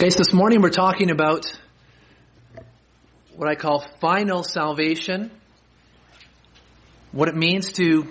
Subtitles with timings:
[0.00, 1.52] Okay, so this morning we're talking about
[3.36, 5.30] what I call final salvation.
[7.12, 8.08] What it means to,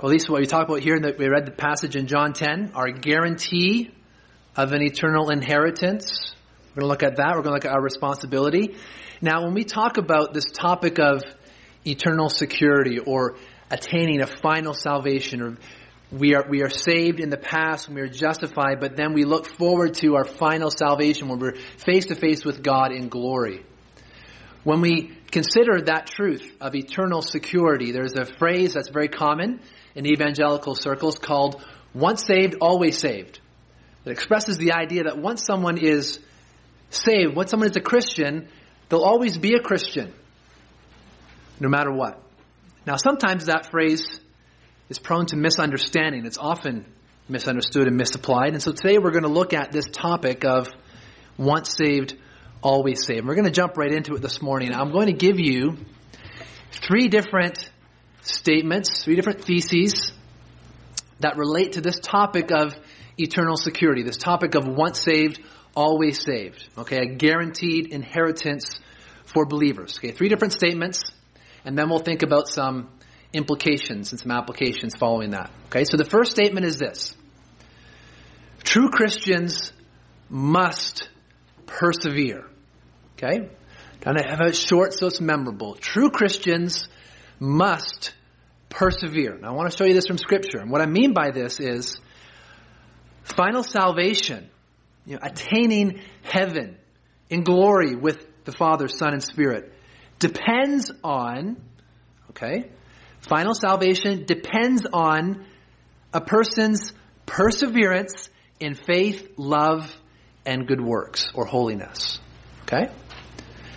[0.00, 2.34] or at least what we talk about here, that we read the passage in John
[2.34, 3.90] 10, our guarantee
[4.54, 6.34] of an eternal inheritance.
[6.76, 7.36] We're going to look at that.
[7.36, 8.76] We're going to look at our responsibility.
[9.22, 11.22] Now, when we talk about this topic of
[11.86, 13.36] eternal security or
[13.70, 15.56] attaining a final salvation or
[16.12, 19.24] we are, we are saved in the past and we are justified, but then we
[19.24, 23.64] look forward to our final salvation when we're face to face with God in glory.
[24.62, 29.60] When we consider that truth of eternal security, there's a phrase that's very common
[29.94, 33.40] in evangelical circles called once saved, always saved.
[34.04, 36.18] It expresses the idea that once someone is
[36.90, 38.48] saved, once someone is a Christian,
[38.88, 40.12] they'll always be a Christian,
[41.58, 42.20] no matter what.
[42.86, 44.20] Now, sometimes that phrase
[44.92, 46.26] is prone to misunderstanding.
[46.26, 46.84] It's often
[47.26, 48.52] misunderstood and misapplied.
[48.52, 50.68] And so today we're going to look at this topic of
[51.38, 52.14] once saved,
[52.62, 53.26] always saved.
[53.26, 54.74] We're going to jump right into it this morning.
[54.74, 55.78] I'm going to give you
[56.72, 57.70] three different
[58.20, 60.12] statements, three different theses
[61.20, 62.74] that relate to this topic of
[63.16, 65.40] eternal security, this topic of once saved,
[65.74, 66.68] always saved.
[66.76, 68.78] Okay, a guaranteed inheritance
[69.24, 69.96] for believers.
[69.96, 71.02] Okay, three different statements,
[71.64, 72.90] and then we'll think about some
[73.32, 75.50] implications and some applications following that.
[75.66, 77.14] Okay, so the first statement is this
[78.62, 79.72] True Christians
[80.28, 81.08] must
[81.66, 82.46] persevere.
[83.16, 83.48] Okay?
[84.00, 85.74] Kind of have it short so it's memorable.
[85.74, 86.88] True Christians
[87.38, 88.14] must
[88.68, 89.38] persevere.
[89.38, 90.58] Now I want to show you this from Scripture.
[90.58, 92.00] And what I mean by this is
[93.22, 94.48] final salvation,
[95.06, 96.76] you know, attaining heaven
[97.30, 99.72] in glory with the Father, Son, and Spirit
[100.18, 101.56] depends on,
[102.30, 102.70] okay,
[103.22, 105.44] Final salvation depends on
[106.12, 106.92] a person's
[107.24, 108.28] perseverance
[108.60, 109.96] in faith, love,
[110.44, 112.18] and good works or holiness.
[112.62, 112.90] Okay?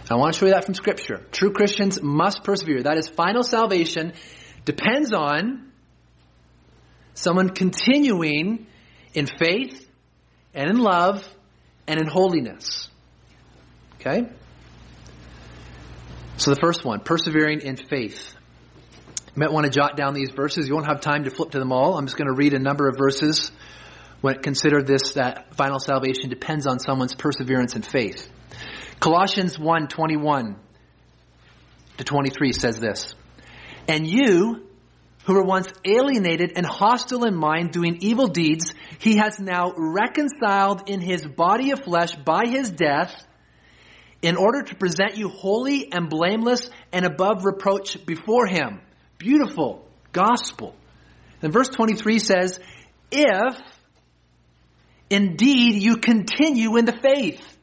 [0.09, 1.25] I want to show you that from Scripture.
[1.31, 2.83] True Christians must persevere.
[2.83, 4.13] That is, final salvation
[4.63, 5.71] depends on
[7.13, 8.67] someone continuing
[9.13, 9.87] in faith
[10.53, 11.27] and in love
[11.87, 12.89] and in holiness.
[13.95, 14.29] Okay?
[16.37, 18.34] So the first one, persevering in faith.
[19.35, 20.67] You might want to jot down these verses.
[20.67, 21.97] You won't have time to flip to them all.
[21.97, 23.51] I'm just going to read a number of verses
[24.21, 28.29] when consider this that final salvation depends on someone's perseverance and faith.
[29.01, 30.55] Colossians 1 21
[31.97, 33.13] to 23 says this.
[33.89, 34.67] And you,
[35.25, 40.89] who were once alienated and hostile in mind, doing evil deeds, he has now reconciled
[40.89, 43.13] in his body of flesh by his death,
[44.21, 48.79] in order to present you holy and blameless and above reproach before him.
[49.17, 50.75] Beautiful gospel.
[51.41, 52.59] And verse 23 says,
[53.11, 53.57] if
[55.09, 57.57] indeed you continue in the faith,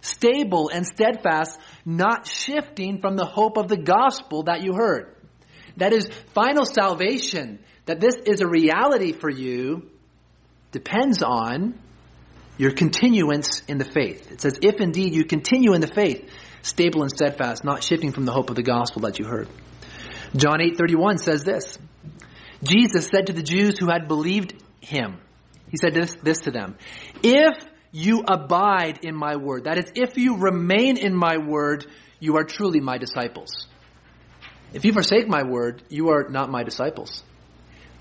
[0.00, 5.14] stable and steadfast, not shifting from the hope of the gospel that you heard.
[5.76, 9.90] That is final salvation, that this is a reality for you,
[10.72, 11.78] depends on
[12.58, 14.30] your continuance in the faith.
[14.32, 16.28] It says, if indeed you continue in the faith,
[16.62, 19.48] stable and steadfast, not shifting from the hope of the gospel that you heard.
[20.36, 21.78] John 8:31 says this.
[22.62, 25.18] Jesus said to the Jews who had believed him,
[25.70, 26.76] he said this, this to them,
[27.22, 27.56] if
[27.92, 31.86] you abide in my word, that is, if you remain in my word,
[32.18, 33.66] you are truly my disciples.
[34.72, 37.24] If you forsake my word, you are not my disciples.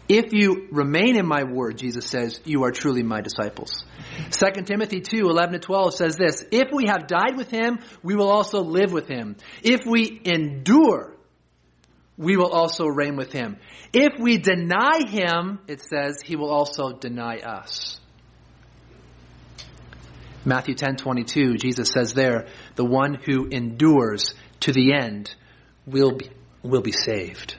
[0.07, 3.83] If you remain in my word, Jesus says, you are truly my disciples.
[4.31, 8.15] 2 Timothy 2, 11 to 12 says this, if we have died with him, we
[8.15, 9.35] will also live with him.
[9.63, 11.15] If we endure,
[12.19, 13.57] we will also reign with him.
[13.93, 17.99] If we deny him, it says, he will also deny us.
[20.43, 25.33] Matthew 10:22, Jesus says there, the one who endures to the end
[25.85, 26.29] will be,
[26.61, 27.55] will be saved.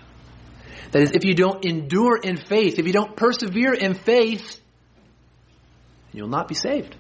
[0.92, 4.60] That is, if you don't endure in faith, if you don't persevere in faith,
[6.12, 6.96] you'll not be saved.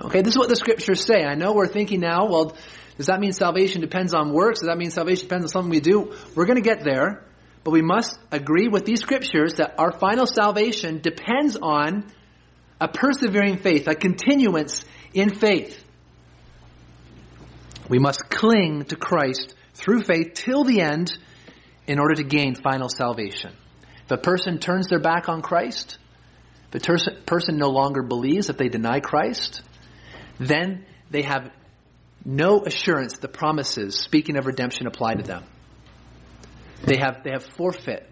[0.00, 1.24] Okay, this is what the scriptures say.
[1.24, 2.56] I know we're thinking now, well,
[3.00, 4.60] does that mean salvation depends on works?
[4.60, 6.12] Does that mean salvation depends on something we do?
[6.34, 7.24] We're going to get there,
[7.64, 12.12] but we must agree with these scriptures that our final salvation depends on
[12.78, 15.82] a persevering faith, a continuance in faith.
[17.88, 21.16] We must cling to Christ through faith till the end
[21.86, 23.54] in order to gain final salvation.
[24.04, 25.96] If a person turns their back on Christ,
[26.70, 29.62] if a person no longer believes, if they deny Christ,
[30.38, 31.50] then they have
[32.24, 35.44] no assurance the promises, speaking of redemption, apply to them.
[36.84, 38.08] They have, they have forfeit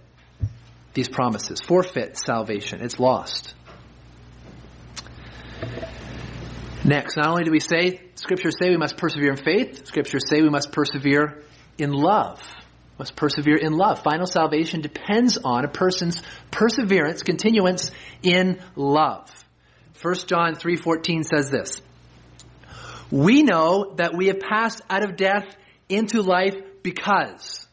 [0.94, 2.81] these promises, forfeit salvation.
[2.81, 3.55] It's lost.
[6.84, 10.43] Next, not only do we say, scriptures say we must persevere in faith, scriptures say
[10.43, 11.43] we must persevere
[11.76, 12.43] in love.
[12.99, 14.02] Must persevere in love.
[14.02, 17.90] Final salvation depends on a person's perseverance, continuance
[18.22, 19.31] in love.
[20.02, 21.81] 1 John 3:14 says this.
[23.10, 25.56] We know that we have passed out of death
[25.88, 27.66] into life because.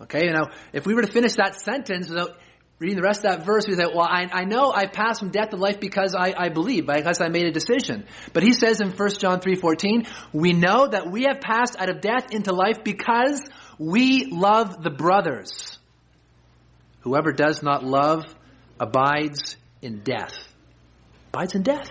[0.00, 2.36] Okay, now if we were to finish that sentence without
[2.78, 5.30] reading the rest of that verse, we say, well, I, I know I've passed from
[5.30, 8.04] death to life because I, I believe, because I made a decision.
[8.32, 12.00] But he says in 1 John 3.14, we know that we have passed out of
[12.00, 13.40] death into life because
[13.78, 15.78] we love the brothers.
[17.00, 18.24] Whoever does not love
[18.80, 20.34] abides in death.
[21.32, 21.90] Abides in death.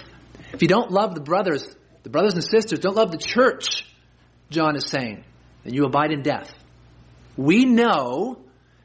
[0.51, 3.85] If you don't love the brothers, the brothers and sisters, don't love the church,
[4.49, 5.23] John is saying,
[5.63, 6.53] then you abide in death.
[7.35, 8.39] We know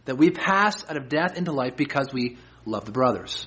[0.05, 3.47] that we pass out of death into life because we love the brothers.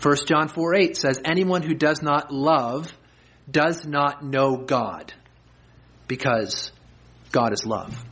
[0.00, 2.92] 1 John 4 8 says, Anyone who does not love
[3.50, 5.12] does not know God
[6.06, 6.70] because
[7.32, 8.04] God is love.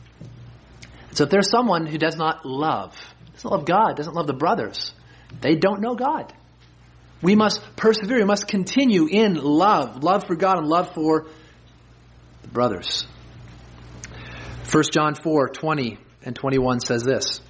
[1.11, 2.95] So if there's someone who does not love,
[3.33, 4.93] doesn't love God, doesn't love the brothers,
[5.41, 6.33] they don't know God.
[7.21, 11.27] We must persevere, we must continue in love, love for God and love for
[12.43, 13.07] the brothers.
[14.71, 17.41] 1 John 4 20 and 21 says this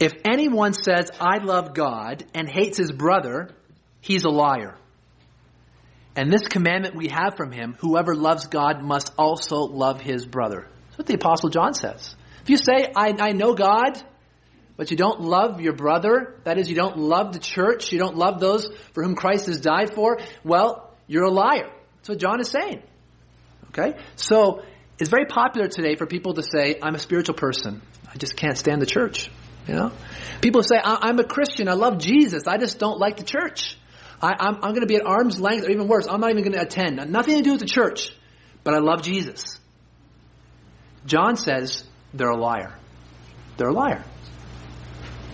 [0.00, 3.50] if anyone says, I love God, and hates his brother,
[4.00, 4.78] he's a liar.
[6.16, 10.66] And this commandment we have from him, whoever loves God must also love his brother.
[10.86, 12.16] That's what the Apostle John says.
[12.42, 14.02] If you say, I, I know God,
[14.80, 18.16] but you don't love your brother, that is, you don't love the church, you don't
[18.16, 21.70] love those for whom Christ has died for, well, you're a liar.
[21.96, 22.82] That's what John is saying.
[23.68, 23.98] Okay?
[24.16, 24.62] So,
[24.98, 27.82] it's very popular today for people to say, I'm a spiritual person.
[28.10, 29.30] I just can't stand the church.
[29.68, 29.92] You know,
[30.40, 31.68] people say, "I'm a Christian.
[31.68, 32.46] I love Jesus.
[32.46, 33.76] I just don't like the church.
[34.22, 36.54] I, am going to be at arm's length, or even worse, I'm not even going
[36.54, 36.96] to attend.
[37.12, 38.16] Nothing to do with the church,
[38.64, 39.60] but I love Jesus."
[41.04, 41.84] John says
[42.14, 42.78] they're a liar.
[43.58, 44.06] They're a liar.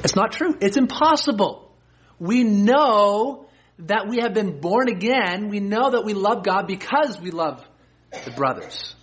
[0.04, 0.56] It's not true.
[0.60, 1.70] It's impossible.
[2.18, 3.46] We know
[3.80, 5.48] that we have been born again.
[5.48, 7.64] We know that we love God because we love
[8.24, 8.94] the brothers.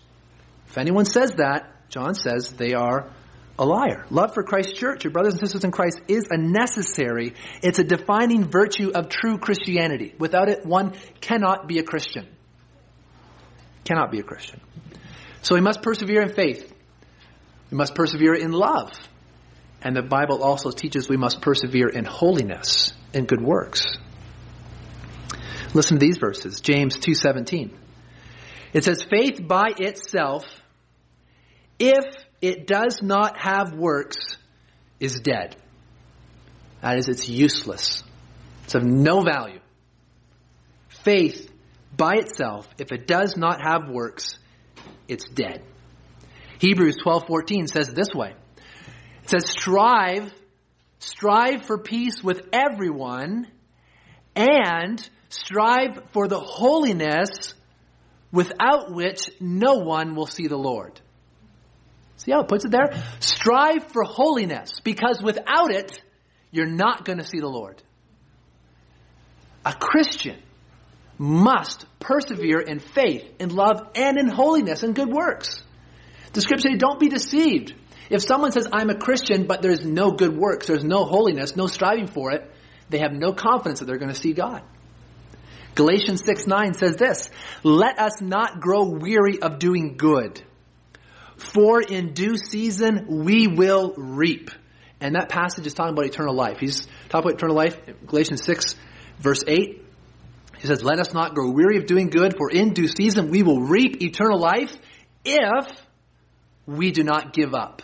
[0.68, 3.12] If anyone says that, John says they are
[3.60, 4.06] a liar.
[4.10, 7.84] Love for Christ's church, your brothers and sisters in Christ, is a necessary, it's a
[7.84, 10.16] defining virtue of true Christianity.
[10.18, 12.28] Without it, one cannot be a Christian.
[13.84, 14.60] Cannot be a Christian.
[15.44, 16.74] So we must persevere in faith.
[17.70, 18.92] We must persevere in love.
[19.84, 23.98] And the Bible also teaches we must persevere in holiness, in good works.
[25.74, 26.62] Listen to these verses.
[26.62, 27.72] James 2:17.
[28.72, 30.46] It says faith by itself
[31.80, 32.06] if
[32.42, 34.38] it does not have works
[35.00, 35.56] is dead.
[36.82, 38.04] That is, it's useless.
[38.64, 39.60] It's of no value.
[41.04, 41.52] Faith
[41.96, 44.38] by itself, if it does not have works,
[45.08, 45.62] it's dead.
[46.60, 48.34] Hebrews 12:14 says this way.
[49.24, 50.34] It says strive
[51.04, 53.48] strive for peace with everyone
[54.36, 57.54] and strive for the holiness
[58.32, 61.00] without which no one will see the Lord.
[62.18, 63.04] See how it puts it there?
[63.20, 66.02] Strive for holiness, because without it,
[66.52, 67.82] you're not going to see the Lord.
[69.66, 70.42] A Christian
[71.18, 75.64] must persevere in faith, in love, and in holiness and good works.
[76.34, 77.74] The scripture says, don't be deceived.
[78.14, 81.66] If someone says, I'm a Christian, but there's no good works, there's no holiness, no
[81.66, 82.48] striving for it,
[82.92, 84.62] they have no confidence that they're going to see God.
[85.74, 87.32] Galatians 6 9 says this,
[87.64, 90.44] Let us not grow weary of doing good
[91.38, 94.52] for in due season we will reap.
[95.02, 96.60] And that passage is talking about eternal life.
[96.60, 98.76] He's talking about eternal life, Galatians 6,
[99.18, 99.84] verse 8.
[100.60, 103.42] He says, Let us not grow weary of doing good, for in due season we
[103.42, 104.78] will reap eternal life
[105.26, 105.68] if
[106.68, 107.82] we do not give up.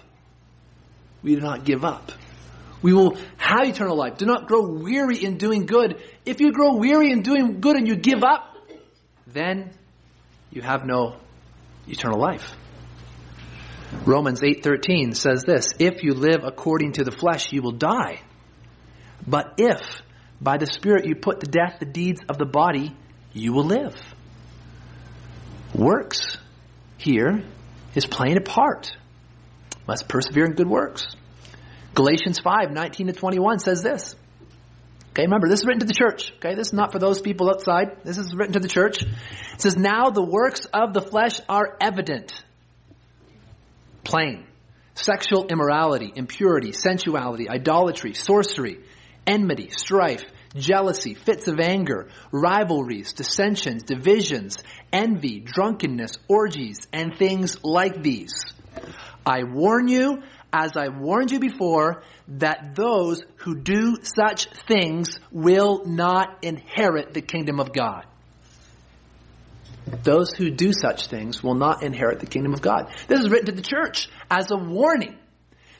[1.21, 2.11] We do not give up.
[2.81, 4.17] We will have eternal life.
[4.17, 6.01] Do not grow weary in doing good.
[6.25, 8.55] If you grow weary in doing good and you give up,
[9.27, 9.71] then
[10.51, 11.17] you have no
[11.87, 12.55] eternal life.
[14.05, 18.21] Romans 8:13 says this, if you live according to the flesh you will die.
[19.27, 19.81] But if
[20.39, 22.95] by the spirit you put to death the deeds of the body,
[23.33, 23.95] you will live.
[25.75, 26.37] Works
[26.97, 27.43] here
[27.95, 28.95] is playing a part.
[29.89, 31.07] Must persevere in good works.
[31.95, 34.15] Galatians 5, 19 to 21 says this.
[35.09, 36.31] Okay, remember, this is written to the church.
[36.35, 38.03] Okay, this is not for those people outside.
[38.03, 39.01] This is written to the church.
[39.01, 39.09] It
[39.57, 42.39] says, Now the works of the flesh are evident
[44.03, 44.45] plain.
[44.93, 48.81] Sexual immorality, impurity, sensuality, idolatry, sorcery,
[49.25, 50.23] enmity, strife,
[50.55, 54.59] jealousy, fits of anger, rivalries, dissensions, divisions,
[54.93, 58.53] envy, drunkenness, orgies, and things like these.
[59.25, 65.85] I warn you, as I warned you before, that those who do such things will
[65.85, 68.05] not inherit the kingdom of God.
[70.03, 72.91] Those who do such things will not inherit the kingdom of God.
[73.07, 75.17] This is written to the church as a warning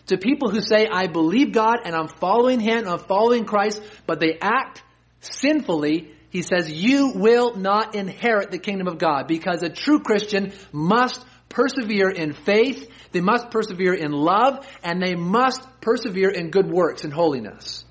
[0.07, 4.19] to people who say, I believe God and I'm following Him, I'm following Christ, but
[4.19, 4.83] they act
[5.21, 6.11] sinfully.
[6.31, 11.23] He says, you will not inherit the kingdom of God because a true Christian must
[11.49, 17.03] persevere in faith, they must persevere in love, and they must persevere in good works
[17.03, 17.83] and holiness.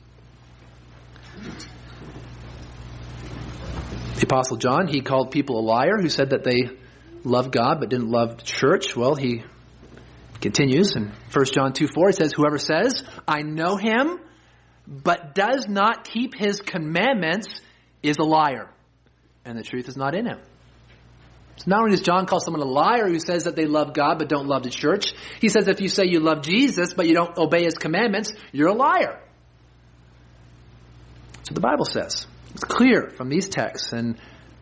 [4.14, 6.70] The Apostle John, he called people a liar who said that they
[7.24, 8.96] loved God but didn't love the church.
[8.96, 9.44] Well, he
[10.40, 14.18] continues in 1 John 2 4, he says, Whoever says, I know him,
[14.86, 17.60] but does not keep his commandments
[18.02, 18.70] is a liar,
[19.44, 20.38] and the truth is not in him.
[21.58, 24.18] So not only does John call someone a liar who says that they love God
[24.18, 27.14] but don't love the church, he says if you say you love Jesus but you
[27.14, 29.20] don't obey his commandments, you're a liar.
[31.42, 32.26] So the Bible says.
[32.52, 34.18] It's clear from these texts and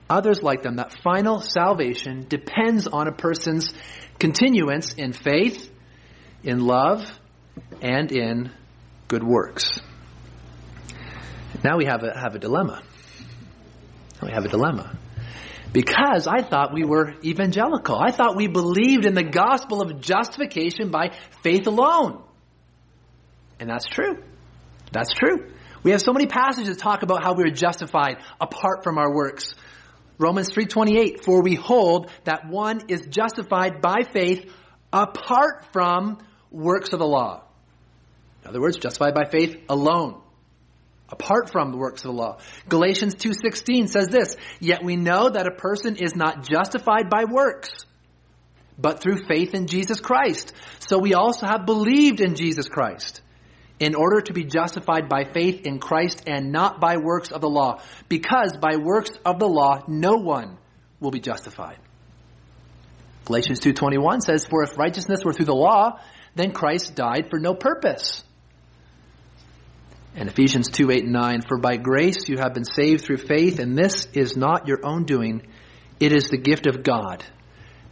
[0.08, 3.72] others like them that final salvation depends on a person's
[4.18, 5.70] continuance in faith,
[6.42, 7.06] in love,
[7.82, 8.50] and in
[9.08, 9.80] good works.
[11.64, 12.82] Now we have a, have a dilemma.
[14.22, 14.98] We have a dilemma.
[15.72, 17.98] Because I thought we were evangelical.
[17.98, 22.22] I thought we believed in the gospel of justification by faith alone.
[23.58, 24.22] And that's true.
[24.92, 25.50] That's true.
[25.82, 29.12] We have so many passages that talk about how we are justified apart from our
[29.12, 29.54] works.
[30.18, 34.50] Romans 3:28 for we hold that one is justified by faith
[34.92, 36.18] apart from
[36.50, 37.42] works of the law.
[38.42, 40.20] In other words, justified by faith alone.
[41.08, 42.38] Apart from the works of the law.
[42.68, 47.86] Galatians 2:16 says this, yet we know that a person is not justified by works,
[48.76, 50.52] but through faith in Jesus Christ.
[50.80, 53.22] So we also have believed in Jesus Christ
[53.78, 57.48] in order to be justified by faith in Christ and not by works of the
[57.48, 60.58] law, because by works of the law no one
[60.98, 61.78] will be justified.
[63.26, 66.00] Galatians 2:21 says, "For if righteousness were through the law,
[66.34, 68.24] then Christ died for no purpose."
[70.16, 73.58] And Ephesians 2, 8 and 9, For by grace you have been saved through faith,
[73.58, 75.46] and this is not your own doing.
[76.00, 77.22] It is the gift of God,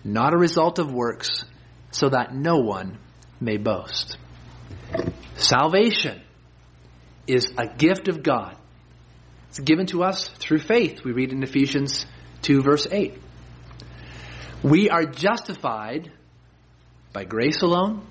[0.02, 1.44] not a result of works,
[1.90, 2.98] so that no one
[3.40, 4.16] may boast.
[5.36, 6.22] Salvation
[7.26, 8.56] is a gift of God.
[9.50, 11.04] It's given to us through faith.
[11.04, 12.06] We read in Ephesians
[12.42, 13.20] 2 verse 8.
[14.62, 16.10] We are justified
[17.12, 18.06] by grace alone,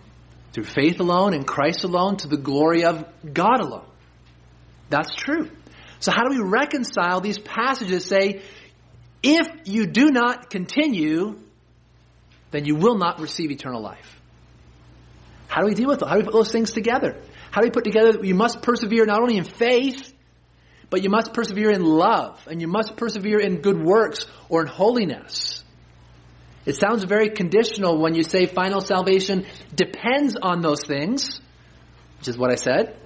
[0.54, 3.86] through faith alone, in Christ alone, to the glory of God alone.
[4.94, 5.50] That's true.
[6.00, 8.44] So how do we reconcile these passages say,
[9.24, 11.40] if you do not continue,
[12.52, 14.22] then you will not receive eternal life?
[15.48, 16.08] How do we deal with it?
[16.08, 17.20] How do we put those things together?
[17.50, 20.14] How do we put together that you must persevere not only in faith,
[20.92, 24.68] but you must persevere in love, and you must persevere in good works or in
[24.68, 25.64] holiness?
[26.68, 31.42] It sounds very conditional when you say final salvation depends on those things,
[32.20, 33.00] which is what I said.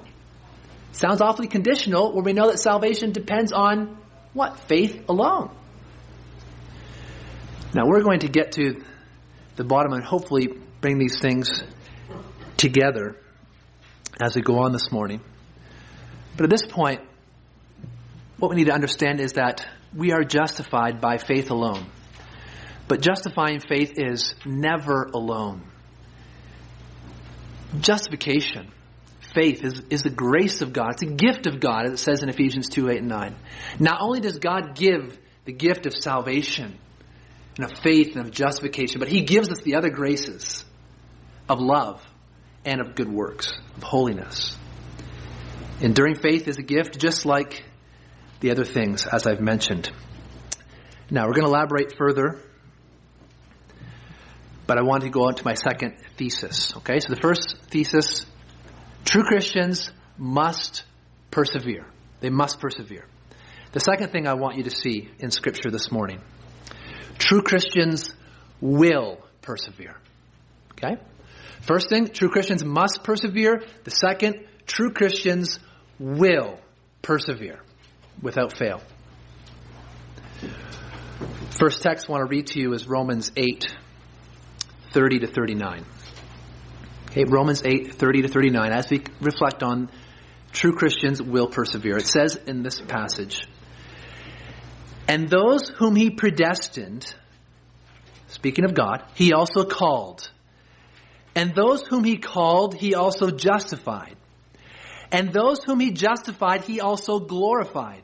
[0.92, 3.98] Sounds awfully conditional where we know that salvation depends on
[4.34, 4.60] what?
[4.62, 5.52] Faith alone.
[7.74, 8.84] Now we're going to get to
[9.56, 10.50] the bottom and hopefully
[10.82, 11.64] bring these things
[12.56, 13.16] together
[14.22, 15.22] as we go on this morning.
[16.36, 17.02] But at this point,
[18.38, 21.86] what we need to understand is that we are justified by faith alone.
[22.88, 25.64] But justifying faith is never alone.
[27.80, 28.72] Justification,
[29.38, 30.94] faith, is, is the grace of God.
[30.94, 33.36] It's a gift of God, as it says in Ephesians 2 8 and 9.
[33.80, 36.78] Not only does God give the gift of salvation
[37.58, 40.66] and of faith and of justification, but He gives us the other graces
[41.50, 42.02] of love,
[42.66, 44.56] and of good works, of holiness.
[45.80, 47.64] Enduring faith is a gift just like
[48.42, 49.90] the other things, as I've mentioned.
[51.10, 52.42] Now, we're going to elaborate further,
[54.66, 56.76] but I want to go on to my second thesis.
[56.78, 58.26] Okay, so the first thesis
[59.08, 60.84] true Christians must
[61.32, 61.86] persevere.
[62.20, 63.06] They must persevere.
[63.72, 66.22] The second thing I want you to see in Scripture this morning
[67.18, 68.12] true Christians
[68.60, 69.96] will persevere.
[70.72, 70.98] Okay?
[71.62, 73.64] First thing, true Christians must persevere.
[73.84, 75.60] The second, true Christians
[76.00, 76.60] will
[77.02, 77.60] persevere
[78.22, 78.82] without fail.
[81.52, 83.66] First text I want to read to you is Romans 8,
[84.92, 85.86] 30 to 39.
[87.18, 88.72] Okay, Romans 8, 30 to 39.
[88.72, 89.90] As we reflect on
[90.52, 91.98] True Christians will persevere.
[91.98, 93.48] It says in this passage,
[95.08, 97.12] and those whom he predestined,
[98.28, 100.30] speaking of God, he also called.
[101.34, 104.16] And those whom he called, he also justified.
[105.12, 108.04] And those whom he justified, he also glorified.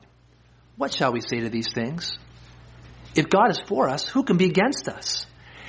[0.75, 2.17] What shall we say to these things?
[3.13, 5.27] If God is for us, who can be against us?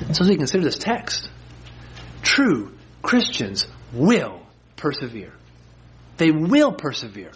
[0.00, 1.28] And so as we consider this text,
[2.22, 2.72] true
[3.02, 4.40] Christians will
[4.76, 5.32] persevere.
[6.16, 7.32] They will persevere.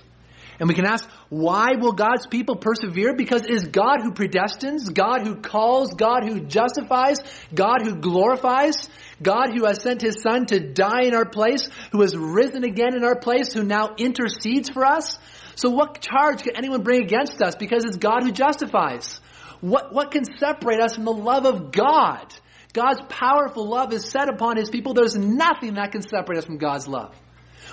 [0.61, 3.15] And we can ask, why will God's people persevere?
[3.15, 7.19] Because it is God who predestines, God who calls, God who justifies,
[7.55, 8.89] God who glorifies,
[9.23, 12.97] God who has sent his son to die in our place, who has risen again
[12.97, 15.19] in our place, who now intercedes for us.
[15.55, 17.55] So what charge can anyone bring against us?
[17.55, 19.21] Because it's God who justifies.
[19.61, 22.35] What, what can separate us from the love of God?
[22.73, 24.95] God's powerful love is set upon His people.
[24.95, 27.15] There's nothing that can separate us from God's love.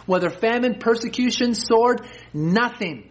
[0.05, 3.09] Whether famine, persecution, sword, nothing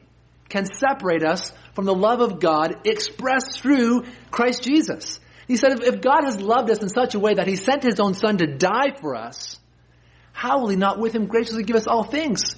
[0.49, 5.19] can separate us from the love of God expressed through Christ Jesus.
[5.49, 8.00] He said, if, God has loved us in such a way that He sent His
[8.00, 9.59] own Son to die for us,
[10.33, 12.55] how will He not with Him graciously give us all things?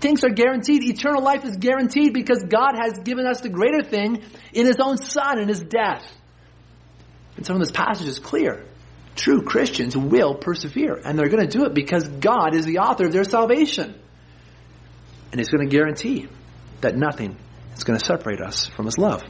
[0.00, 0.82] Things are guaranteed.
[0.84, 4.96] Eternal life is guaranteed because God has given us the greater thing in His own
[4.96, 6.04] Son and His death.
[7.36, 8.64] And some of this passage is clear.
[9.16, 13.06] True Christians will persevere, and they're going to do it because God is the author
[13.06, 13.94] of their salvation.
[15.30, 16.28] And He's going to guarantee
[16.80, 17.36] that nothing
[17.76, 19.22] is going to separate us from His love.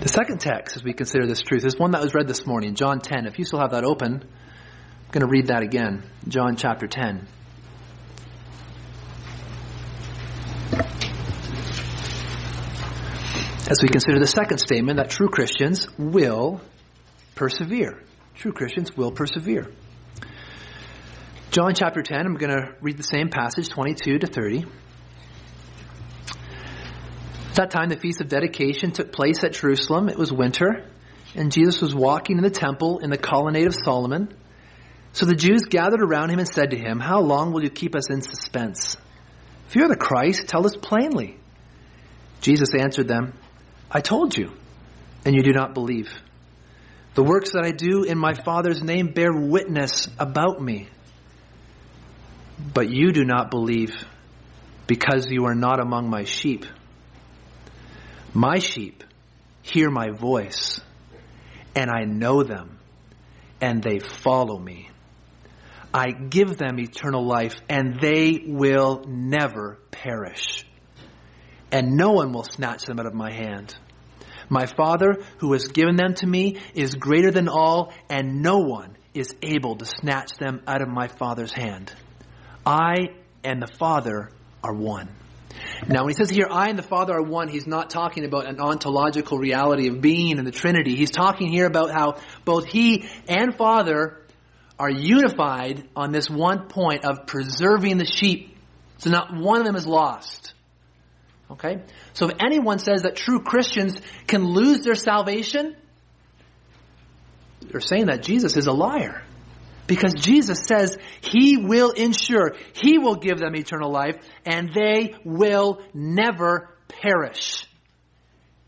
[0.00, 2.74] The second text, as we consider this truth, is one that was read this morning,
[2.74, 3.26] John 10.
[3.26, 6.02] If you still have that open, I'm going to read that again.
[6.28, 7.26] John chapter 10.
[13.68, 16.60] As we consider the second statement that true Christians will
[17.34, 18.00] persevere.
[18.36, 19.66] True Christians will persevere.
[21.50, 24.66] John chapter 10, I'm going to read the same passage, 22 to 30.
[27.48, 30.08] At that time, the Feast of Dedication took place at Jerusalem.
[30.08, 30.88] It was winter,
[31.34, 34.32] and Jesus was walking in the temple in the colonnade of Solomon.
[35.12, 37.96] So the Jews gathered around him and said to him, How long will you keep
[37.96, 38.96] us in suspense?
[39.66, 41.36] If you are the Christ, tell us plainly.
[42.42, 43.32] Jesus answered them,
[43.90, 44.52] I told you,
[45.24, 46.10] and you do not believe.
[47.14, 50.88] The works that I do in my Father's name bear witness about me.
[52.74, 53.94] But you do not believe
[54.86, 56.66] because you are not among my sheep.
[58.34, 59.02] My sheep
[59.62, 60.80] hear my voice,
[61.74, 62.78] and I know them,
[63.60, 64.90] and they follow me.
[65.94, 70.65] I give them eternal life, and they will never perish
[71.70, 73.74] and no one will snatch them out of my hand.
[74.48, 78.96] My Father, who has given them to me, is greater than all, and no one
[79.14, 81.92] is able to snatch them out of my Father's hand.
[82.64, 83.08] I
[83.42, 84.30] and the Father
[84.62, 85.08] are one.
[85.88, 88.46] Now, when he says here, I and the Father are one, he's not talking about
[88.46, 90.96] an ontological reality of being in the Trinity.
[90.96, 94.20] He's talking here about how both he and Father
[94.78, 98.54] are unified on this one point of preserving the sheep.
[98.98, 100.52] So not one of them is lost.
[101.50, 101.82] Okay?
[102.12, 105.76] So if anyone says that true Christians can lose their salvation,
[107.60, 109.22] they're saying that Jesus is a liar.
[109.86, 115.80] Because Jesus says He will ensure, He will give them eternal life, and they will
[115.94, 117.66] never perish.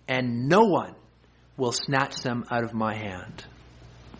[0.06, 0.94] And no one
[1.56, 3.44] will snatch them out of my hand.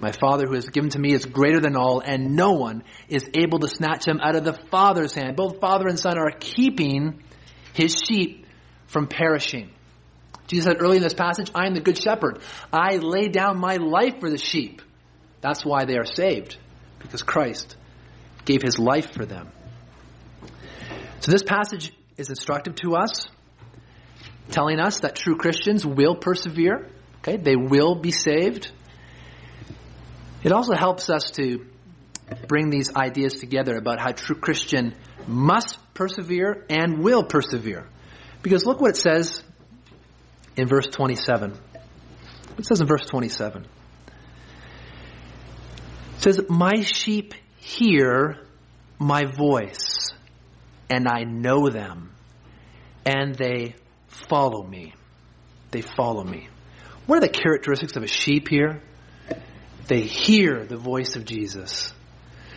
[0.01, 3.29] My Father who has given to me is greater than all, and no one is
[3.35, 5.37] able to snatch them out of the Father's hand.
[5.37, 7.23] Both Father and Son are keeping
[7.75, 8.47] His sheep
[8.89, 9.71] from perishing.
[10.49, 12.41] Jesus said early in this passage, I am the good shepherd.
[12.73, 14.83] I lay down my life for the sheep.
[15.41, 16.57] That's why they are saved,
[16.99, 17.77] because Christ
[18.45, 19.51] gave his life for them.
[21.21, 23.29] So this passage is instructive to us,
[24.51, 26.89] telling us that true Christians will persevere.
[27.19, 28.71] Okay, they will be saved.
[30.43, 31.67] It also helps us to
[32.47, 34.95] bring these ideas together about how true Christian
[35.27, 37.87] must persevere and will persevere.
[38.43, 39.43] Because look what it says
[40.57, 41.53] in verse 27.
[42.59, 43.65] It says in verse 27.
[46.17, 48.39] It says, My sheep hear
[48.99, 50.11] my voice,
[50.91, 52.13] and I know them,
[53.07, 53.77] and they
[54.09, 54.95] follow me.
[55.71, 56.49] They follow me.
[57.07, 58.83] What are the characteristics of a sheep here?
[59.87, 61.93] They hear the voice of Jesus.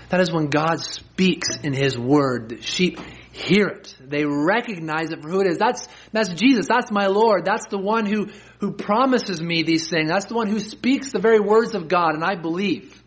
[0.09, 2.49] That is when God speaks in His Word.
[2.49, 2.99] The sheep
[3.31, 3.95] hear it.
[3.99, 5.57] They recognize it for who it is.
[5.57, 6.67] That's, that's Jesus.
[6.67, 7.45] That's my Lord.
[7.45, 10.09] That's the one who, who promises me these things.
[10.09, 13.01] That's the one who speaks the very words of God, and I believe.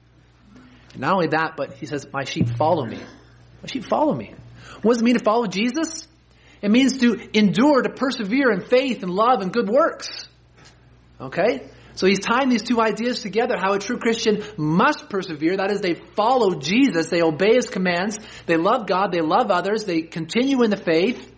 [0.92, 2.98] And not only that, but He says, my sheep follow me.
[3.62, 4.34] My sheep follow me.
[4.82, 6.06] What does it mean to follow Jesus?
[6.62, 10.26] It means to endure, to persevere in faith and love and good works.
[11.20, 11.68] Okay?
[11.96, 15.56] So he's tying these two ideas together, how a true Christian must persevere.
[15.56, 19.84] That is, they follow Jesus, they obey his commands, they love God, they love others,
[19.84, 21.30] they continue in the faith.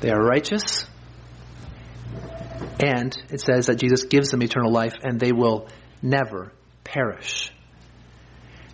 [0.00, 0.86] They are righteous.
[2.80, 5.68] And it says that Jesus gives them eternal life and they will
[6.00, 6.52] never
[6.84, 7.52] perish.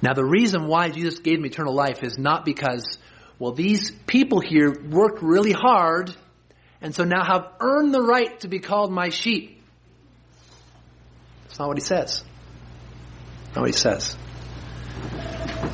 [0.03, 2.99] Now the reason why Jesus gave them eternal life is not because,
[3.39, 6.15] well, these people here worked really hard
[6.85, 9.59] and so now have earned the right to be called my sheep.
[11.45, 12.23] That's not what he says.
[13.57, 14.15] Not what he says.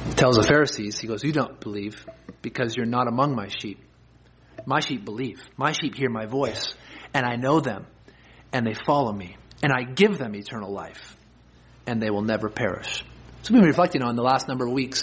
[0.07, 2.07] He tells the Pharisees, he goes, You don't believe
[2.43, 3.83] because you're not among my sheep.
[4.67, 5.43] My sheep believe.
[5.57, 6.75] My sheep hear my voice,
[7.13, 7.87] and I know them,
[8.53, 11.17] and they follow me, and I give them eternal life,
[11.89, 13.05] and they will never perish.
[13.43, 15.03] So we've been reflecting on the last number of weeks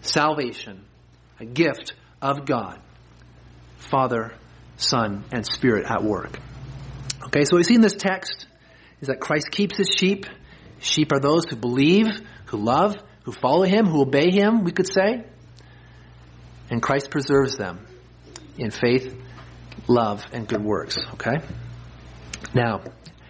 [0.00, 0.84] salvation,
[1.38, 2.80] a gift of God,
[3.78, 4.32] Father,
[4.80, 6.38] Son, and Spirit at work.
[7.26, 8.46] Okay, so we see in this text
[9.00, 10.26] is that Christ keeps his sheep.
[10.80, 12.06] Sheep are those who believe,
[12.46, 15.24] who love, who follow him, who obey him, we could say.
[16.70, 17.86] And Christ preserves them
[18.56, 19.14] in faith,
[19.86, 20.98] love, and good works.
[21.14, 21.36] Okay?
[22.54, 22.82] Now,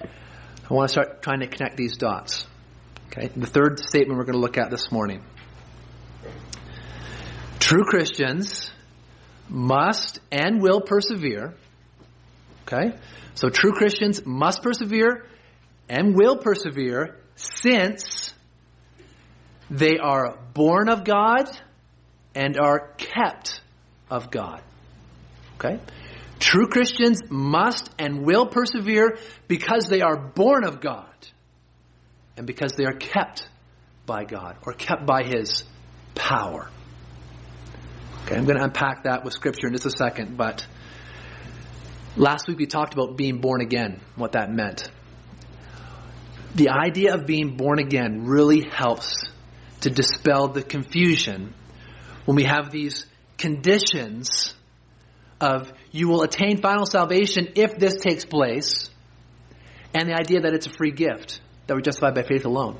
[0.02, 2.46] I want to start trying to connect these dots.
[3.08, 3.28] Okay?
[3.34, 5.24] The third statement we're going to look at this morning.
[7.58, 8.69] True Christians
[9.50, 11.54] must and will persevere.
[12.66, 12.96] Okay?
[13.34, 15.26] So true Christians must persevere
[15.88, 18.32] and will persevere since
[19.70, 21.48] they are born of God
[22.34, 23.60] and are kept
[24.10, 24.62] of God.
[25.56, 25.80] Okay?
[26.38, 31.06] True Christians must and will persevere because they are born of God
[32.36, 33.48] and because they are kept
[34.06, 35.64] by God or kept by His
[36.14, 36.70] power.
[38.30, 40.64] Okay, I'm going to unpack that with scripture in just a second, but
[42.16, 44.88] last week we talked about being born again, what that meant.
[46.54, 49.24] The idea of being born again really helps
[49.80, 51.54] to dispel the confusion
[52.24, 53.04] when we have these
[53.36, 54.54] conditions
[55.40, 58.90] of you will attain final salvation if this takes place,
[59.92, 62.78] and the idea that it's a free gift, that we're justified by faith alone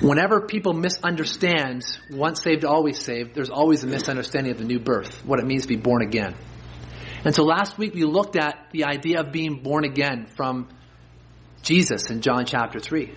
[0.00, 5.24] whenever people misunderstand once saved, always saved, there's always a misunderstanding of the new birth,
[5.24, 6.34] what it means to be born again.
[7.24, 10.68] And so last week we looked at the idea of being born again from
[11.62, 13.14] Jesus in John chapter 3.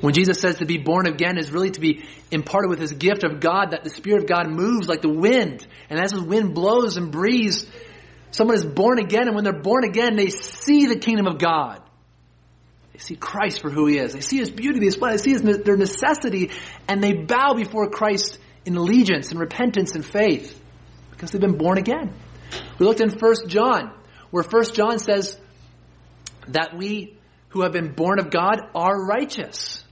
[0.00, 3.24] When Jesus says to be born again is really to be imparted with this gift
[3.24, 5.66] of God that the Spirit of God moves like the wind.
[5.90, 7.66] And as the wind blows and breathes,
[8.30, 9.26] someone is born again.
[9.26, 11.82] And when they're born again, they see the kingdom of God.
[12.98, 14.12] They see Christ for who he is.
[14.12, 16.50] They see his beauty, they see his, their necessity,
[16.88, 20.60] and they bow before Christ in allegiance and repentance and faith
[21.12, 22.12] because they've been born again.
[22.76, 23.92] We looked in 1 John,
[24.32, 25.38] where 1 John says
[26.48, 27.16] that we
[27.50, 29.84] who have been born of God are righteous.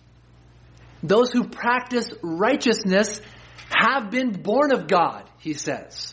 [1.01, 3.21] Those who practice righteousness
[3.71, 6.13] have been born of God, he says.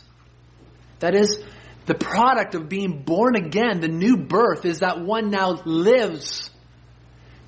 [1.00, 1.42] That is,
[1.86, 6.50] the product of being born again, the new birth, is that one now lives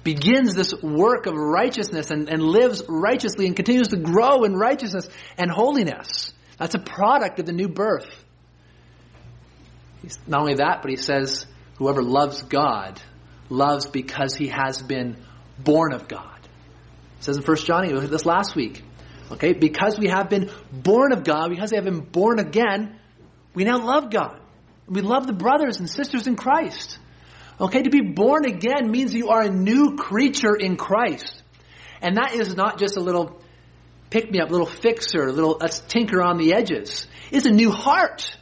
[0.07, 5.09] begins this work of righteousness and, and lives righteously and continues to grow in righteousness
[5.37, 6.33] and holiness.
[6.59, 8.07] That's a product of the new birth.
[10.03, 11.45] He's, not only that, but he says,
[11.79, 13.03] whoever loves God
[13.51, 15.17] loves because he has been
[15.59, 16.39] born of God.
[17.19, 18.85] It says in 1 John, we this last week.
[19.33, 23.01] Okay, because we have been born of God, because we have been born again,
[23.55, 24.39] we now love God.
[24.87, 27.01] We love the brothers and sisters in Christ.
[27.59, 31.43] Okay, to be born again means you are a new creature in Christ.
[32.03, 33.41] And that is not just a little
[34.11, 37.07] pick me up, little fixer, a little let's tinker on the edges.
[37.31, 38.37] It's a new heart.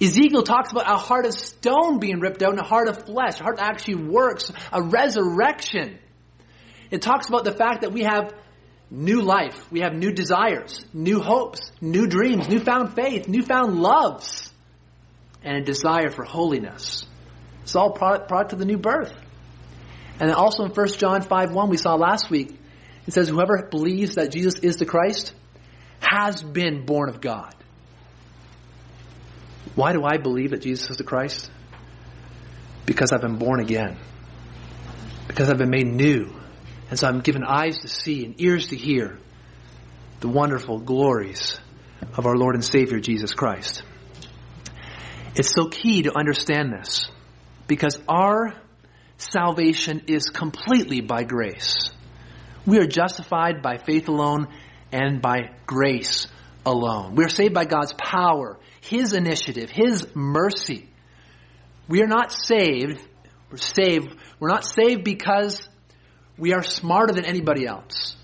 [0.00, 3.38] Ezekiel talks about a heart of stone being ripped out and a heart of flesh,
[3.38, 5.98] a heart that actually works, a resurrection.
[6.90, 8.32] It talks about the fact that we have
[8.90, 14.52] new life, we have new desires, new hopes, new dreams, newfound faith, newfound loves,
[15.44, 17.06] and a desire for holiness.
[17.70, 19.14] It's all product, product of the new birth.
[20.18, 22.58] And also in 1 John 5 1, we saw last week,
[23.06, 25.32] it says, Whoever believes that Jesus is the Christ
[26.00, 27.54] has been born of God.
[29.76, 31.48] Why do I believe that Jesus is the Christ?
[32.86, 33.96] Because I've been born again.
[35.28, 36.28] Because I've been made new.
[36.90, 39.16] And so I'm given eyes to see and ears to hear
[40.18, 41.60] the wonderful glories
[42.16, 43.84] of our Lord and Savior Jesus Christ.
[45.36, 47.08] It's so key to understand this
[47.70, 48.52] because our
[49.16, 51.92] salvation is completely by grace.
[52.66, 54.48] We are justified by faith alone
[54.90, 56.26] and by grace
[56.66, 57.14] alone.
[57.14, 60.88] We are saved by God's power, His initiative, His mercy.
[61.86, 63.00] We are not saved,
[63.52, 65.62] we're saved, we're not saved because
[66.36, 68.16] we are smarter than anybody else.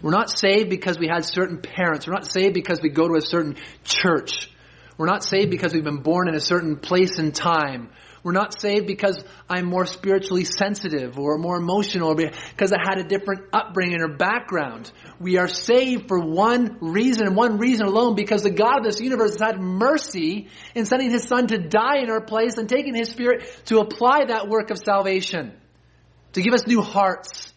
[0.00, 2.06] We're not saved because we had certain parents.
[2.06, 4.48] We're not saved because we go to a certain church.
[4.96, 7.90] We're not saved because we've been born in a certain place and time.
[8.22, 12.98] We're not saved because I'm more spiritually sensitive or more emotional or because I had
[12.98, 14.90] a different upbringing or background.
[15.20, 19.00] We are saved for one reason and one reason alone because the God of this
[19.00, 22.94] universe has had mercy in sending His Son to die in our place and taking
[22.94, 25.52] His Spirit to apply that work of salvation,
[26.32, 27.52] to give us new hearts.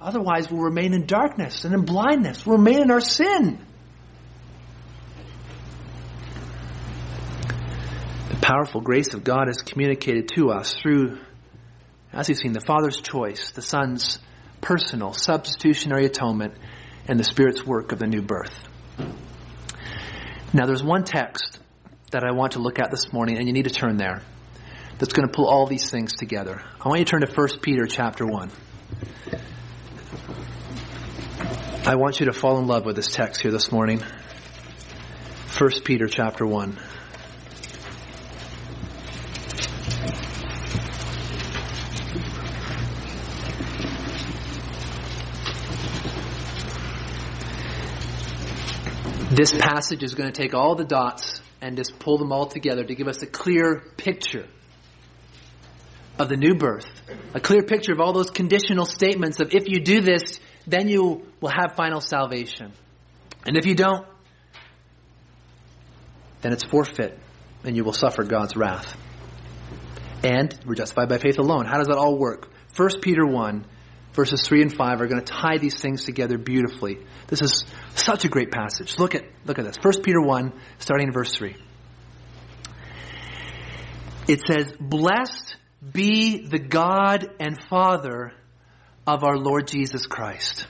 [0.00, 2.46] Otherwise, we'll remain in darkness and in blindness.
[2.46, 3.58] We'll remain in our sin.
[8.48, 11.18] Powerful grace of God is communicated to us through,
[12.14, 14.18] as we've seen, the Father's choice, the Son's
[14.62, 16.54] personal substitutionary atonement,
[17.06, 18.58] and the Spirit's work of the new birth.
[20.54, 21.58] Now, there's one text
[22.10, 24.22] that I want to look at this morning, and you need to turn there,
[24.98, 26.62] that's going to pull all these things together.
[26.80, 28.50] I want you to turn to 1 Peter chapter 1.
[31.84, 34.02] I want you to fall in love with this text here this morning.
[35.58, 36.78] 1 Peter chapter 1.
[49.38, 52.82] This passage is going to take all the dots and just pull them all together
[52.82, 54.48] to give us a clear picture
[56.18, 56.86] of the new birth.
[57.34, 61.24] A clear picture of all those conditional statements of if you do this, then you
[61.40, 62.72] will have final salvation.
[63.46, 64.04] And if you don't,
[66.40, 67.16] then it's forfeit
[67.62, 68.96] and you will suffer God's wrath.
[70.24, 71.64] And we're justified by faith alone.
[71.64, 72.48] How does that all work?
[72.74, 73.64] 1 Peter 1
[74.12, 76.98] verses 3 and 5 are going to tie these things together beautifully.
[77.28, 78.98] This is such a great passage.
[78.98, 79.76] Look at, look at this.
[79.80, 81.56] 1 Peter 1, starting in verse 3.
[84.28, 85.56] It says, Blessed
[85.92, 88.32] be the God and Father
[89.06, 90.66] of our Lord Jesus Christ.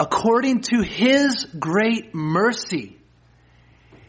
[0.00, 2.98] According to his great mercy,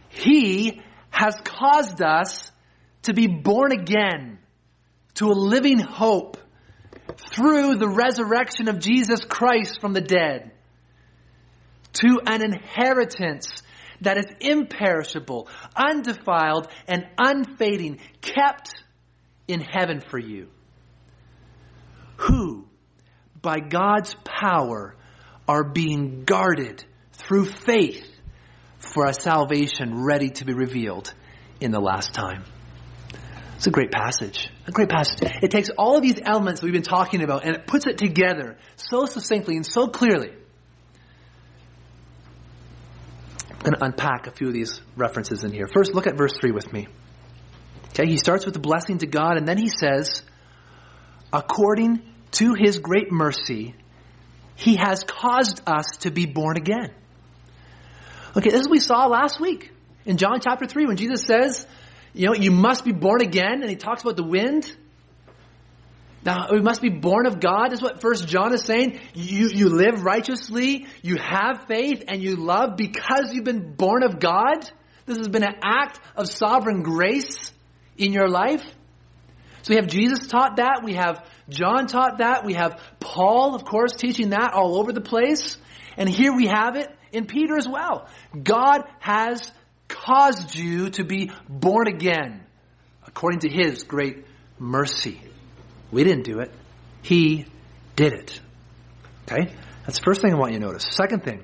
[0.10, 2.52] he has caused us
[3.04, 4.40] to be born again
[5.16, 6.38] to a living hope
[7.32, 10.52] through the resurrection of Jesus Christ from the dead
[11.94, 13.48] to an inheritance
[14.02, 18.74] that is imperishable, undefiled, and unfading, kept
[19.48, 20.48] in heaven for you.
[22.18, 22.68] Who,
[23.42, 24.96] by God's power,
[25.48, 28.06] are being guarded through faith
[28.78, 31.14] for a salvation ready to be revealed
[31.60, 32.44] in the last time.
[33.60, 34.50] It's a great passage.
[34.68, 35.20] A great passage.
[35.44, 37.98] It takes all of these elements that we've been talking about and it puts it
[37.98, 40.32] together so succinctly and so clearly.
[43.52, 45.68] I'm going to unpack a few of these references in here.
[45.68, 46.88] First, look at verse 3 with me.
[47.90, 50.24] Okay, he starts with the blessing to God and then he says,
[51.34, 53.76] according to his great mercy,
[54.56, 56.94] he has caused us to be born again.
[58.38, 59.74] Okay, this is what we saw last week
[60.06, 61.68] in John chapter 3 when Jesus says,
[62.14, 64.72] you know, you must be born again, and he talks about the wind.
[66.24, 69.00] Now, we must be born of God, is what First John is saying.
[69.14, 74.20] You, you live righteously, you have faith, and you love because you've been born of
[74.20, 74.70] God.
[75.06, 77.54] This has been an act of sovereign grace
[77.98, 78.64] in your life.
[79.62, 83.64] So we have Jesus taught that, we have John taught that, we have Paul, of
[83.64, 85.58] course, teaching that all over the place.
[85.98, 88.08] And here we have it in Peter as well.
[88.42, 89.52] God has
[89.90, 92.46] caused you to be born again
[93.06, 94.26] according to his great
[94.58, 95.20] mercy.
[95.92, 96.54] We didn't do it.
[97.02, 97.48] He
[97.96, 98.40] did it.
[99.24, 99.52] Okay?
[99.86, 100.86] That's the first thing I want you to notice.
[100.92, 101.44] Second thing,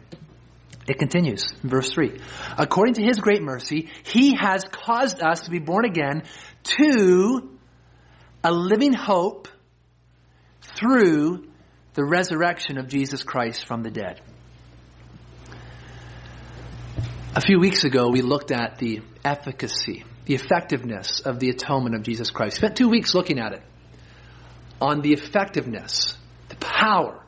[0.88, 2.20] It continues in verse 3.
[2.58, 6.24] According to his great mercy, he has caused us to be born again
[6.78, 7.50] to
[8.44, 9.48] a living hope
[10.62, 11.48] through
[11.96, 14.22] the resurrection of Jesus Christ from the dead.
[17.38, 22.02] A few weeks ago, we looked at the efficacy, the effectiveness of the atonement of
[22.02, 22.56] Jesus Christ.
[22.56, 23.62] Spent two weeks looking at it.
[24.80, 26.17] On the effectiveness,
[26.48, 27.21] the power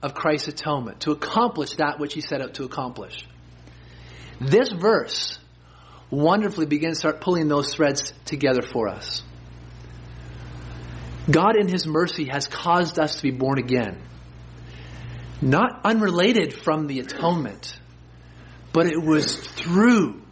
[0.00, 3.26] of Christ's atonement to accomplish that which he set out to accomplish.
[4.40, 5.40] This verse
[6.08, 9.24] wonderfully begins to start pulling those threads together for us.
[11.28, 14.00] God in his mercy has caused us to be born again.
[15.42, 17.76] Not unrelated from the atonement,
[18.78, 20.22] but it was through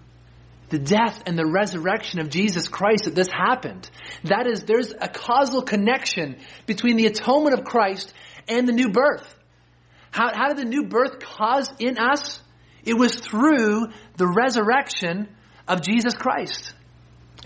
[0.69, 3.91] the death and the resurrection of Jesus Christ that this happened.
[4.23, 8.15] That is, there's a causal connection between the atonement of Christ
[8.47, 9.27] and the new birth.
[10.13, 12.41] How, how did the new birth cause in us?
[12.85, 15.27] It was through the resurrection
[15.67, 16.73] of Jesus Christ.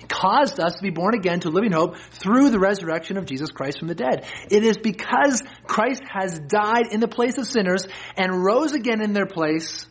[0.02, 3.48] It caused us to be born again to living hope through the resurrection of Jesus
[3.48, 4.26] Christ from the dead.
[4.50, 9.14] It is because Christ has died in the place of sinners and rose again in
[9.14, 9.86] their place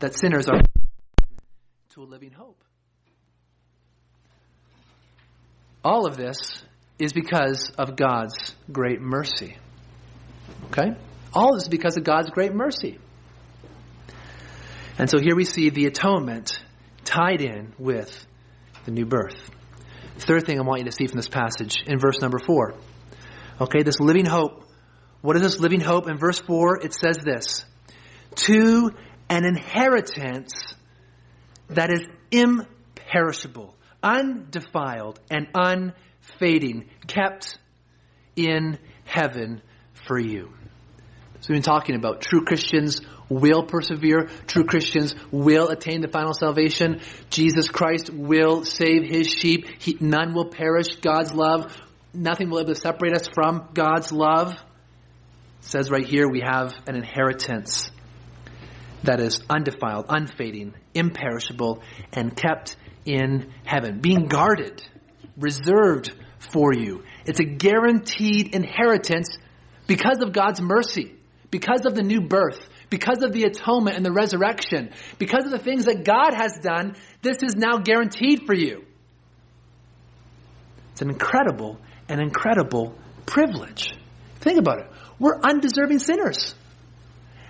[0.00, 0.60] that sinners are
[1.90, 2.62] to a living hope.
[5.84, 6.62] All of this
[6.98, 9.56] is because of God's great mercy.
[10.66, 10.90] Okay?
[11.32, 12.98] All this is because of God's great mercy.
[14.98, 16.60] And so here we see the atonement
[17.04, 18.26] tied in with
[18.84, 19.50] the new birth.
[20.18, 22.74] Third thing I want you to see from this passage in verse number four.
[23.60, 24.64] Okay, this living hope.
[25.20, 26.08] What is this living hope?
[26.08, 27.64] In verse four, it says this
[28.34, 28.90] To
[29.28, 30.52] an inheritance
[31.70, 37.58] that is imperishable, undefiled, and unfading, kept
[38.36, 39.60] in heaven
[39.92, 40.52] for you.
[41.40, 44.28] So we've been talking about true Christians will persevere.
[44.46, 47.00] True Christians will attain the final salvation.
[47.30, 49.66] Jesus Christ will save his sheep.
[49.78, 50.96] He, none will perish.
[50.96, 51.76] God's love.
[52.12, 54.52] Nothing will ever separate us from God's love.
[54.52, 54.58] It
[55.60, 57.90] says right here we have an inheritance
[59.04, 61.82] that is undefiled, unfading, imperishable,
[62.12, 64.82] and kept in heaven, being guarded,
[65.36, 67.04] reserved for you.
[67.24, 69.38] It's a guaranteed inheritance
[69.86, 71.18] because of God's mercy
[71.50, 75.58] because of the new birth, because of the atonement and the resurrection, because of the
[75.58, 78.84] things that God has done, this is now guaranteed for you.
[80.92, 83.94] It's an incredible, an incredible privilege.
[84.40, 84.86] Think about it.
[85.18, 86.54] We're undeserving sinners.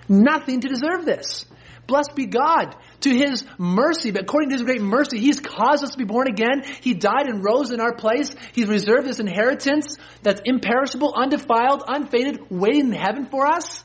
[0.09, 1.45] Nothing to deserve this.
[1.87, 5.93] Blessed be God to his mercy, but according to his great mercy, he's caused us
[5.93, 6.63] to be born again.
[6.83, 8.31] He died and rose in our place.
[8.53, 13.83] He's reserved this inheritance that's imperishable, undefiled, unfaded, waiting in heaven for us.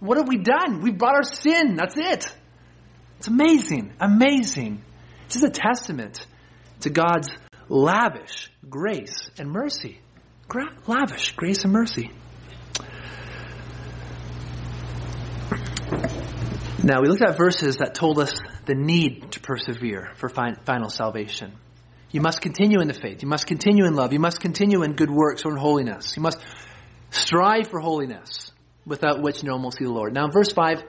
[0.00, 0.80] What have we done?
[0.80, 1.76] We've brought our sin.
[1.76, 2.34] That's it.
[3.18, 3.92] It's amazing.
[4.00, 4.82] Amazing.
[5.26, 6.26] This is a testament
[6.80, 7.28] to God's
[7.68, 10.00] lavish grace and mercy.
[10.48, 12.10] Gra- lavish grace and mercy.
[16.84, 18.34] Now, we looked at verses that told us
[18.66, 21.54] the need to persevere for fi- final salvation.
[22.10, 23.22] You must continue in the faith.
[23.22, 24.12] You must continue in love.
[24.12, 26.14] You must continue in good works or in holiness.
[26.14, 26.44] You must
[27.08, 28.52] strive for holiness
[28.84, 30.12] without which no one will see the Lord.
[30.12, 30.84] Now, verse 5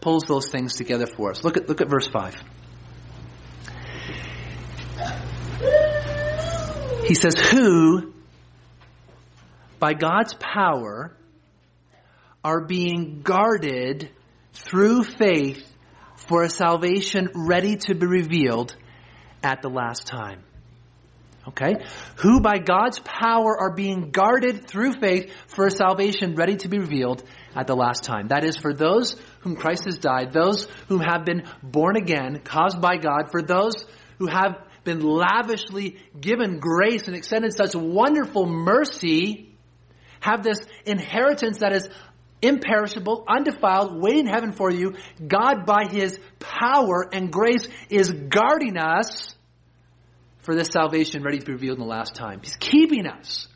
[0.00, 1.44] pulls those things together for us.
[1.44, 2.34] Look at, look at verse 5.
[7.06, 8.12] He says, Who,
[9.78, 11.16] by God's power,
[12.42, 14.10] are being guarded
[14.52, 15.64] through faith
[16.16, 18.76] for a salvation ready to be revealed
[19.42, 20.42] at the last time.
[21.48, 21.76] Okay?
[22.16, 26.78] Who by God's power are being guarded through faith for a salvation ready to be
[26.78, 27.22] revealed
[27.56, 28.28] at the last time.
[28.28, 32.80] That is for those whom Christ has died, those whom have been born again, caused
[32.80, 33.74] by God, for those
[34.18, 39.48] who have been lavishly given grace and extended such wonderful mercy,
[40.20, 41.88] have this inheritance that is
[42.42, 44.94] imperishable, undefiled, waiting in heaven for you.
[45.26, 49.34] God by His power and grace is guarding us
[50.38, 52.40] for this salvation ready to be revealed in the last time.
[52.42, 53.48] He's keeping us.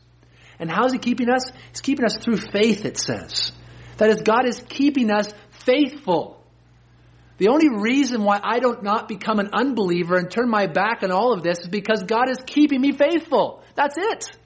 [0.59, 1.51] And how is He keeping us?
[1.71, 3.51] He's keeping us through faith, it says.
[3.97, 5.31] That is, God is keeping us
[5.65, 6.43] faithful.
[7.37, 11.11] The only reason why I don't not become an unbeliever and turn my back on
[11.11, 13.63] all of this is because God is keeping me faithful.
[13.75, 14.37] That's it.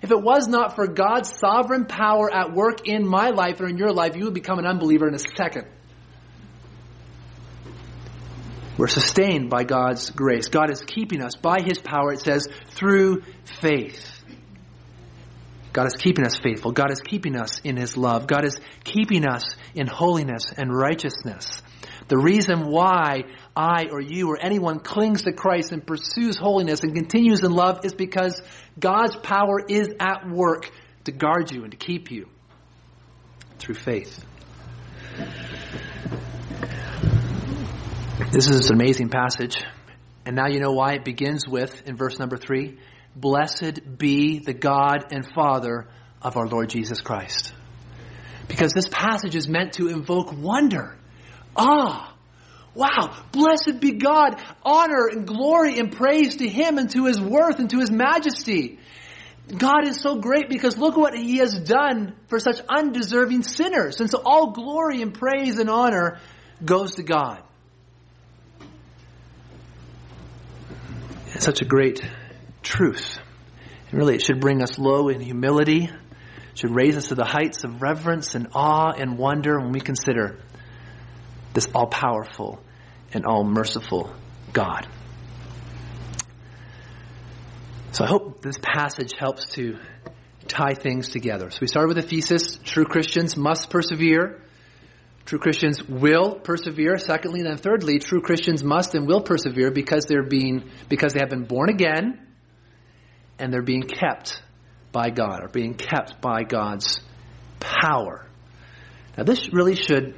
[0.00, 3.78] If it was not for God's sovereign power at work in my life or in
[3.78, 5.66] your life, you would become an unbeliever in a second.
[8.76, 10.48] We're sustained by God's grace.
[10.48, 13.22] God is keeping us by His power, it says, through
[13.60, 14.14] faith.
[15.72, 16.70] God is keeping us faithful.
[16.70, 18.28] God is keeping us in His love.
[18.28, 21.60] God is keeping us in holiness and righteousness.
[22.06, 23.24] The reason why
[23.58, 27.84] I or you or anyone clings to Christ and pursues holiness and continues in love
[27.84, 28.40] is because
[28.78, 30.70] God's power is at work
[31.06, 32.28] to guard you and to keep you
[33.58, 34.24] through faith.
[38.30, 39.56] This is an amazing passage.
[40.24, 42.78] And now you know why it begins with, in verse number three,
[43.16, 45.88] Blessed be the God and Father
[46.22, 47.52] of our Lord Jesus Christ.
[48.46, 50.96] Because this passage is meant to invoke wonder,
[51.56, 52.14] awe.
[52.78, 57.58] Wow, blessed be God, honor and glory and praise to Him and to His worth
[57.58, 58.78] and to His majesty.
[59.48, 63.98] God is so great because look what He has done for such undeserving sinners.
[63.98, 66.20] And so all glory and praise and honor
[66.64, 67.42] goes to God.
[71.34, 72.00] It's such a great
[72.62, 73.18] truth.
[73.90, 77.24] And really, it should bring us low in humility, it should raise us to the
[77.24, 80.38] heights of reverence and awe and wonder when we consider
[81.54, 82.60] this all powerful
[83.12, 84.14] and all merciful
[84.52, 84.86] God.
[87.92, 89.78] So I hope this passage helps to
[90.46, 91.50] tie things together.
[91.50, 94.40] So we started with a thesis true Christians must persevere.
[95.24, 96.96] True Christians will persevere.
[96.98, 101.20] Secondly, and then thirdly, true Christians must and will persevere because they're being because they
[101.20, 102.18] have been born again
[103.38, 104.42] and they're being kept
[104.92, 107.00] by God or being kept by God's
[107.60, 108.26] power.
[109.16, 110.14] Now this really should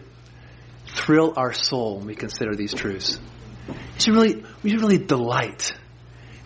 [0.95, 3.19] thrill our soul when we consider these truths.
[3.69, 5.73] We should really we should really delight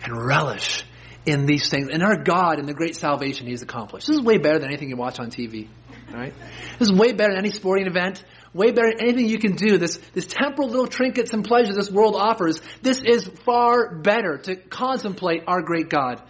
[0.03, 0.83] and relish
[1.25, 4.07] in these things, in our God and the great salvation He's accomplished.
[4.07, 5.67] This is way better than anything you watch on TV.
[6.13, 6.33] Right?
[6.77, 8.23] This is way better than any sporting event
[8.55, 9.77] way better than anything you can do.
[9.77, 12.61] This, this temporal little trinkets and pleasures this world offers.
[12.81, 16.23] This is far better to contemplate our great God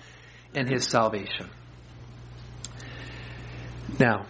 [0.56, 1.50] and His salvation.
[4.00, 4.26] Now,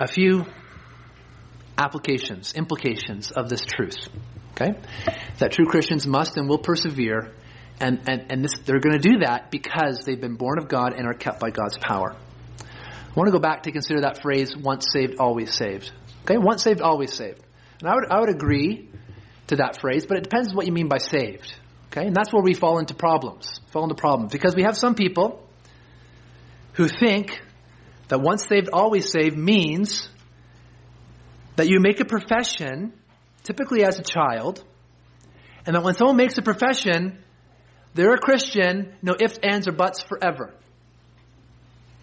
[0.00, 0.46] a few
[1.78, 4.08] applications, implications of this truth.
[4.52, 4.78] Okay?
[5.38, 7.32] That true Christians must and will persevere,
[7.80, 10.94] and, and, and this, they're going to do that because they've been born of God
[10.94, 12.16] and are kept by God's power.
[12.16, 15.90] I want to go back to consider that phrase, once saved, always saved.
[16.24, 17.40] Okay, once saved, always saved.
[17.80, 18.88] And I would, I would agree
[19.48, 21.54] to that phrase, but it depends what you mean by saved.
[21.92, 23.60] Okay, and that's where we fall into problems.
[23.68, 24.32] Fall into problems.
[24.32, 25.46] Because we have some people
[26.74, 27.40] who think
[28.08, 30.08] that once saved, always saved means
[31.56, 32.92] that you make a profession,
[33.42, 34.62] typically as a child,
[35.66, 37.18] and that when someone makes a profession,
[37.94, 40.54] they're a Christian, no ifs, ands, or buts forever.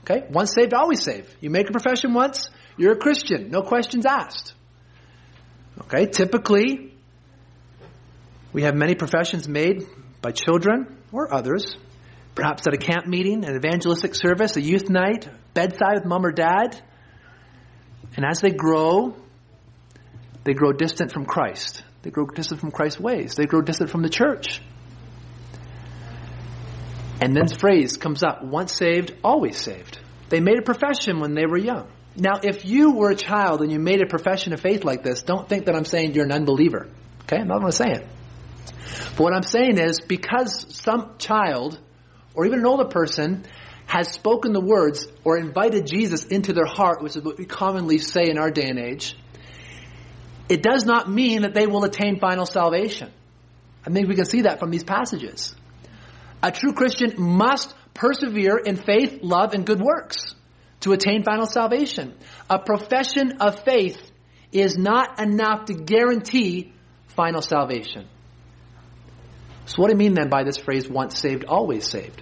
[0.02, 0.26] Okay?
[0.30, 1.34] Once saved, always saved.
[1.40, 3.50] You make a profession once, you're a Christian.
[3.50, 4.54] No questions asked.
[5.82, 6.94] Okay, typically,
[8.52, 9.86] we have many professions made
[10.22, 11.76] by children or others,
[12.36, 16.32] perhaps at a camp meeting, an evangelistic service, a youth night, bedside with mom or
[16.32, 16.80] dad.
[18.16, 19.16] And as they grow,
[20.44, 21.84] they grow distant from Christ.
[22.02, 23.36] They grow distant from Christ's ways.
[23.36, 24.62] They grow distant from the church.
[27.22, 30.00] And then the phrase comes up once saved, always saved.
[30.30, 31.88] They made a profession when they were young.
[32.16, 35.24] Now, if you were a child and you made a profession of faith like this,
[35.24, 36.90] don't think that I'm saying you're an unbeliever.
[37.22, 37.38] Okay?
[37.38, 38.08] I'm not going to say it.
[39.16, 41.80] But what I'm saying is because some child
[42.36, 43.46] or even an older person
[43.86, 47.98] has spoken the words or invited Jesus into their heart, which is what we commonly
[47.98, 49.16] say in our day and age,
[50.50, 53.12] it does not mean that they will attain final salvation.
[53.86, 55.56] I think we can see that from these passages.
[56.42, 60.36] A true Christian must persevere in faith, love, and good works
[60.82, 62.14] to attain final salvation.
[62.50, 64.00] A profession of faith
[64.52, 66.74] is not enough to guarantee
[67.08, 68.08] final salvation.
[69.66, 72.22] So what do I mean then by this phrase, once saved, always saved?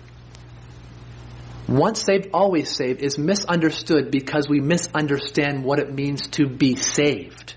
[1.67, 7.55] Once saved, always saved is misunderstood because we misunderstand what it means to be saved.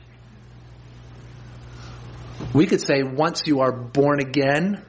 [2.54, 4.82] We could say once you are born again,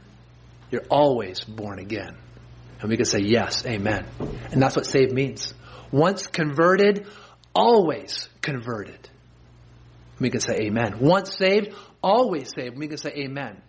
[0.70, 2.16] you're always born again.
[2.80, 4.05] And we could say yes, amen.
[4.51, 5.53] And that's what saved means.
[5.91, 7.07] Once converted,
[7.55, 9.09] always converted.
[10.20, 10.99] We can say amen.
[10.99, 12.78] Once saved, always saved.
[12.78, 13.61] We can say amen.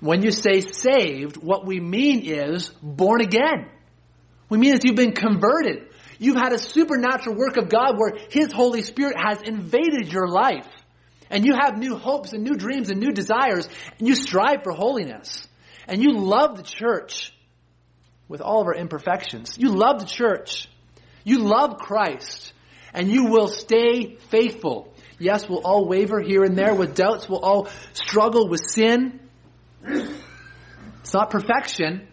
[0.00, 3.70] When you say saved, what we mean is born again.
[4.48, 5.88] We mean that you've been converted.
[6.18, 10.66] You've had a supernatural work of God where His Holy Spirit has invaded your life.
[11.30, 13.68] And you have new hopes and new dreams and new desires,
[13.98, 15.46] and you strive for holiness.
[15.88, 17.32] And you love the church
[18.28, 19.56] with all of our imperfections.
[19.58, 20.68] You love the church.
[21.24, 22.52] You love Christ
[22.96, 24.92] and you will stay faithful.
[25.18, 27.28] Yes, we'll all waver here and there with doubts.
[27.28, 29.20] We'll all struggle with sin.
[29.84, 32.08] It's not perfection,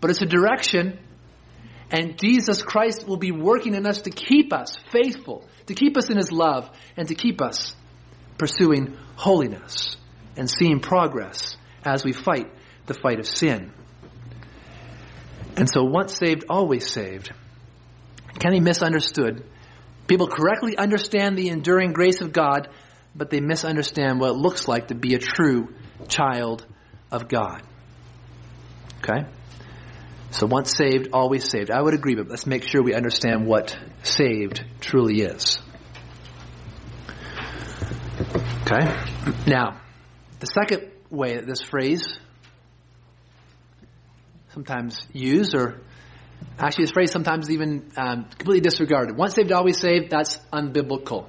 [0.00, 0.98] but it's a direction.
[1.90, 6.08] And Jesus Christ will be working in us to keep us faithful, to keep us
[6.08, 7.74] in His love, and to keep us
[8.38, 9.96] pursuing holiness
[10.36, 12.50] and seeing progress as we fight
[12.86, 13.72] the fight of sin.
[15.56, 17.32] And so once saved, always saved
[18.38, 19.44] can be misunderstood.
[20.06, 22.68] People correctly understand the enduring grace of God,
[23.14, 25.74] but they misunderstand what it looks like to be a true
[26.06, 26.64] child
[27.10, 27.62] of God.
[28.98, 29.26] Okay?
[30.30, 31.70] So once saved, always saved.
[31.70, 35.58] I would agree, but let's make sure we understand what saved truly is.
[38.34, 38.94] Okay?
[39.46, 39.80] Now,
[40.40, 42.18] the second way that this phrase
[44.52, 45.80] sometimes used, or
[46.58, 49.16] actually this phrase sometimes even um, completely disregarded.
[49.16, 51.26] Once saved, always saved, that's unbiblical.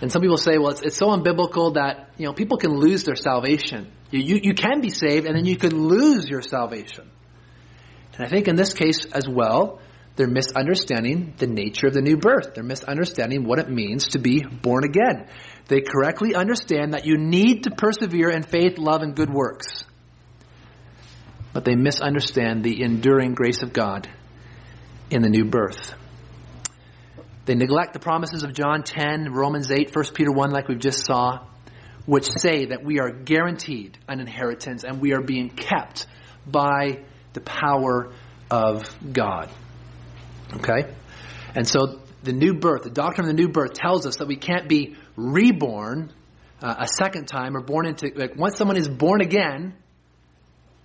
[0.00, 3.04] And some people say, well, it's, it's so unbiblical that, you know, people can lose
[3.04, 3.90] their salvation.
[4.10, 7.08] You, you, you can be saved and then you could lose your salvation.
[8.16, 9.80] And I think in this case as well,
[10.14, 12.54] they're misunderstanding the nature of the new birth.
[12.54, 15.26] They're misunderstanding what it means to be born again.
[15.68, 19.84] They correctly understand that you need to persevere in faith, love, and good works.
[21.54, 24.08] But they misunderstand the enduring grace of God
[25.10, 25.94] in the new birth.
[27.44, 31.04] They neglect the promises of John 10, Romans 8, 1 Peter 1, like we've just
[31.04, 31.46] saw,
[32.06, 36.06] which say that we are guaranteed an inheritance and we are being kept
[36.46, 37.02] by
[37.32, 38.12] the power
[38.50, 39.50] of God.
[40.56, 40.92] Okay?
[41.54, 44.36] And so the new birth, the doctrine of the new birth tells us that we
[44.36, 46.12] can't be reborn
[46.62, 49.74] uh, a second time or born into, like once someone is born again,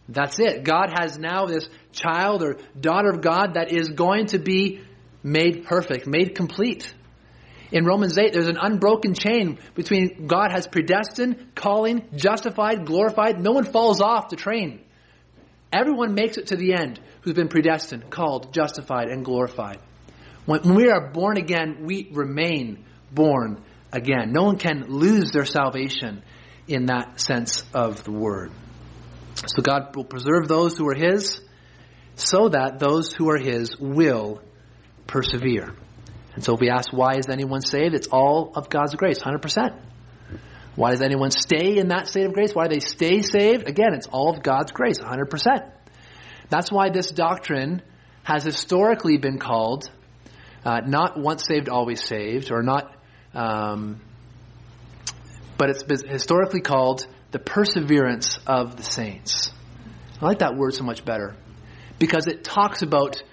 [0.09, 0.63] that's it.
[0.63, 4.81] God has now this child or daughter of God that is going to be
[5.21, 6.93] made perfect, made complete.
[7.71, 13.41] In Romans 8, there's an unbroken chain between God has predestined, calling, justified, glorified.
[13.41, 14.79] No one falls off the train.
[15.71, 19.79] Everyone makes it to the end who's been predestined, called, justified, and glorified.
[20.45, 24.31] When we are born again, we remain born again.
[24.31, 26.23] No one can lose their salvation
[26.67, 28.51] in that sense of the word.
[29.35, 31.41] So God will preserve those who are His
[32.15, 34.41] so that those who are His will
[35.05, 35.75] persevere.
[36.33, 37.93] And so if we ask, why is anyone saved?
[37.93, 39.79] It's all of God's grace, 100%.
[40.77, 42.53] Why does anyone stay in that state of grace?
[42.53, 43.67] Why do they stay saved?
[43.67, 45.71] Again, it's all of God's grace, 100%.
[46.49, 47.81] That's why this doctrine
[48.23, 49.89] has historically been called
[50.63, 52.93] uh, not once saved, always saved, or not,
[53.33, 53.99] um,
[55.57, 59.51] but it's been historically called the perseverance of the saints.
[60.21, 61.35] I like that word so much better
[61.97, 63.23] because it talks about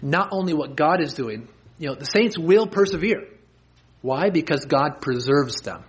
[0.00, 3.24] not only what God is doing, you know, the saints will persevere.
[4.00, 4.30] Why?
[4.30, 5.84] Because God preserves them.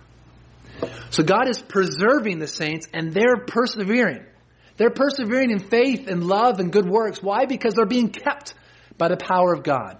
[1.10, 4.24] So God is preserving the saints and they're persevering.
[4.76, 7.22] They're persevering in faith and love and good works.
[7.22, 7.46] Why?
[7.46, 8.54] Because they're being kept
[8.96, 9.98] by the power of God.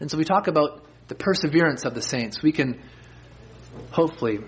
[0.00, 2.42] And so we talk about the perseverance of the saints.
[2.42, 2.82] We can
[3.90, 4.40] hopefully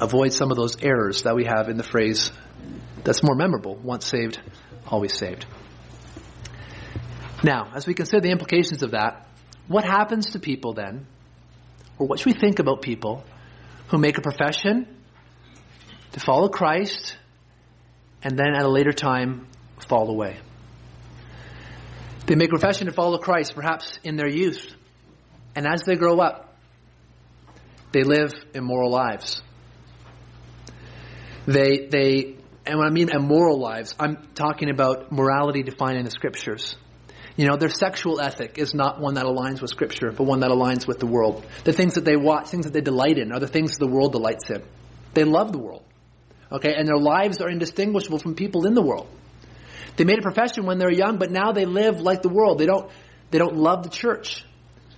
[0.00, 2.32] avoid some of those errors that we have in the phrase
[3.04, 4.40] that's more memorable once saved,
[4.86, 5.46] always saved.
[7.42, 9.26] Now, as we consider the implications of that,
[9.66, 11.06] what happens to people then,
[11.98, 13.24] or what should we think about people
[13.90, 14.86] who make a profession
[16.12, 17.16] to follow Christ
[18.22, 19.46] and then at a later time
[19.88, 20.38] fall away?
[22.26, 24.74] They make a profession to follow Christ, perhaps in their youth,
[25.56, 26.54] and as they grow up,
[27.92, 29.42] they live immoral lives.
[31.46, 36.10] They, they, and when I mean immoral lives, I'm talking about morality defined in the
[36.10, 36.76] scriptures.
[37.40, 40.50] You know, their sexual ethic is not one that aligns with scripture, but one that
[40.50, 41.42] aligns with the world.
[41.64, 44.12] The things that they watch, things that they delight in, are the things the world
[44.12, 44.62] delights in.
[45.14, 45.82] They love the world.
[46.52, 49.08] Okay, and their lives are indistinguishable from people in the world.
[49.96, 52.58] They made a profession when they were young, but now they live like the world.
[52.58, 52.90] They don't,
[53.30, 54.44] they don't love the church.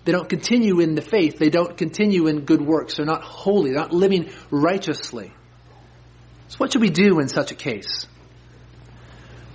[0.04, 1.38] They don't continue in the faith.
[1.38, 2.96] They don't continue in good works.
[2.96, 3.70] They're not holy.
[3.70, 5.32] They're not living righteously.
[6.48, 8.08] So what should we do in such a case?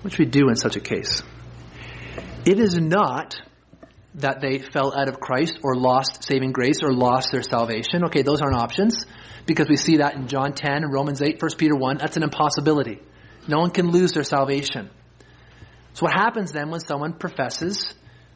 [0.03, 1.21] What should we do in such a case?
[2.47, 3.35] It is not
[4.15, 8.05] that they fell out of Christ or lost saving grace or lost their salvation.
[8.05, 9.05] Okay, those aren't options
[9.45, 11.97] because we see that in John 10 and Romans 8, 1 Peter 1.
[11.97, 13.01] That's an impossibility.
[13.49, 14.89] No one can lose their salvation.
[15.93, 17.93] So what happens then when someone professes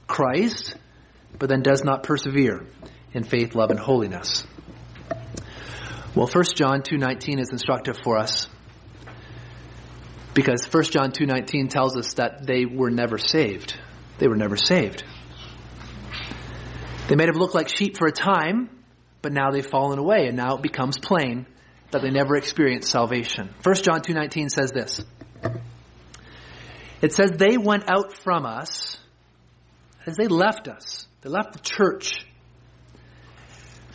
[0.07, 0.75] Christ
[1.39, 2.65] but then does not persevere
[3.13, 4.45] in faith, love, and holiness?
[6.15, 8.49] Well, 1 John 2.19 is instructive for us
[10.33, 13.77] because 1 John 2.19 tells us that they were never saved.
[14.21, 15.03] They were never saved.
[17.07, 18.69] They may have looked like sheep for a time,
[19.23, 21.47] but now they've fallen away, and now it becomes plain
[21.89, 23.49] that they never experienced salvation.
[23.63, 25.03] 1 John 2.19 says this.
[27.01, 28.99] It says, they went out from us
[30.05, 31.07] as they left us.
[31.21, 32.23] They left the church.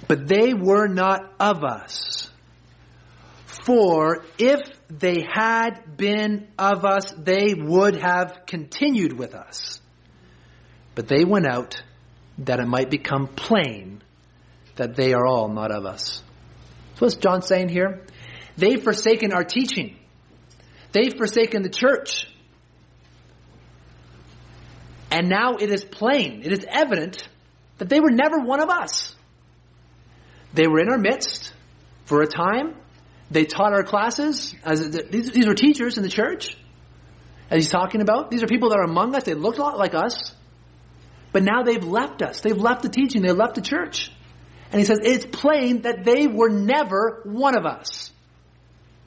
[0.08, 2.28] But they were not of us.
[3.46, 4.58] For if
[4.88, 9.80] they had been of us, they would have continued with us.
[10.96, 11.80] But they went out
[12.38, 14.02] that it might become plain
[14.74, 16.22] that they are all not of us.
[16.96, 18.02] So what's John saying here?
[18.56, 19.96] They've forsaken our teaching.
[20.92, 22.26] They've forsaken the church.
[25.10, 27.28] And now it is plain, it is evident
[27.78, 29.14] that they were never one of us.
[30.54, 31.52] They were in our midst
[32.06, 32.74] for a time.
[33.30, 34.54] They taught our classes.
[34.64, 36.56] As these, these were teachers in the church.
[37.50, 39.24] As he's talking about, these are people that are among us.
[39.24, 40.32] They looked a lot like us,
[41.36, 42.40] but now they've left us.
[42.40, 43.20] They've left the teaching.
[43.20, 44.10] They left the church.
[44.72, 48.10] And he says it's plain that they were never one of us.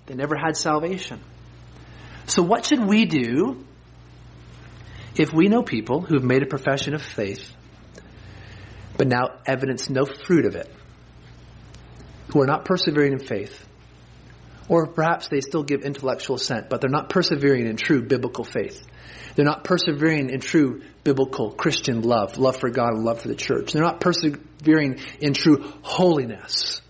[0.05, 1.21] They never had salvation.
[2.27, 3.65] So what should we do
[5.15, 7.51] if we know people who have made a profession of faith,
[8.95, 10.71] but now evidence no fruit of it,
[12.31, 13.67] who are not persevering in faith,
[14.67, 18.85] or perhaps they still give intellectual assent, but they're not persevering in true biblical faith.
[19.35, 23.35] They're not persevering in true biblical Christian love, love for God and love for the
[23.35, 23.73] church.
[23.73, 26.81] They're not persevering in true holiness,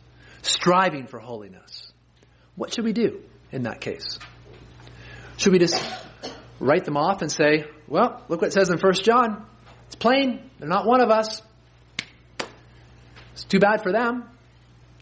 [0.42, 1.92] striving for holiness.
[2.56, 3.22] What should we do
[3.52, 4.20] in that case?
[5.38, 5.82] Should we just
[6.60, 9.46] write them off and say, well, look what it says in 1 John.
[9.88, 10.50] It's plain.
[10.60, 11.42] They're not one of us.
[13.34, 14.26] It's too bad for them.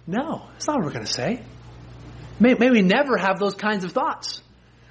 [0.06, 1.42] No, that's not what we're going to say.
[2.40, 4.42] May, may we never have those kinds of thoughts.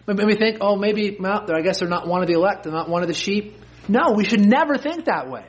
[0.06, 2.72] Maybe we think, oh, maybe, well, I guess they're not one of the elect, they're
[2.72, 3.56] not one of the sheep.
[3.88, 5.44] No, we should never think that way.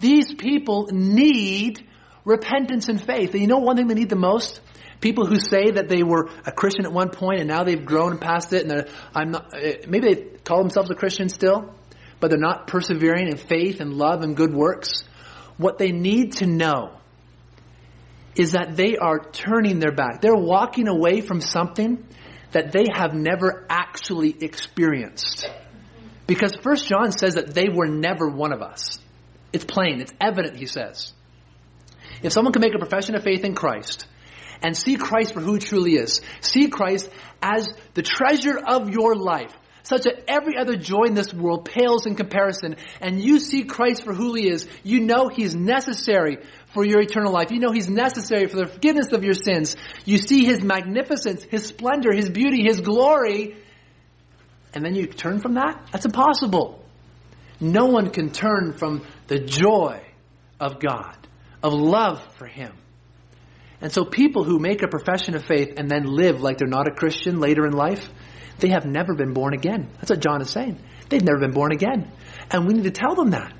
[0.00, 1.86] These people need
[2.24, 3.32] repentance and faith.
[3.32, 4.60] And you know one thing they need the most?
[5.00, 8.18] People who say that they were a Christian at one point and now they've grown
[8.18, 11.74] past it and I'm not, eh, maybe they call themselves a Christian still,
[12.18, 15.04] but they're not persevering in faith and love and good works.
[15.56, 16.98] What they need to know
[18.36, 20.20] is that they are turning their back.
[20.20, 22.06] They're walking away from something
[22.52, 25.48] that they have never actually experienced.
[26.26, 28.98] Because First John says that they were never one of us.
[29.52, 31.12] It's plain, it's evident, he says.
[32.22, 34.06] If someone can make a profession of faith in Christ
[34.62, 37.10] and see Christ for who he truly is, see Christ
[37.42, 42.06] as the treasure of your life, such that every other joy in this world pales
[42.06, 46.38] in comparison, and you see Christ for who he is, you know he's necessary
[46.72, 47.50] for your eternal life.
[47.50, 49.76] You know he's necessary for the forgiveness of your sins.
[50.04, 53.56] You see his magnificence, his splendor, his beauty, his glory,
[54.72, 55.88] and then you turn from that?
[55.92, 56.84] That's impossible.
[57.60, 60.00] No one can turn from the joy
[60.58, 61.16] of God,
[61.62, 62.72] of love for him.
[63.80, 66.86] And so people who make a profession of faith and then live like they're not
[66.86, 68.08] a Christian later in life,
[68.58, 69.88] they have never been born again.
[69.94, 70.78] That's what John is saying.
[71.08, 72.10] They've never been born again.
[72.50, 73.54] And we need to tell them that.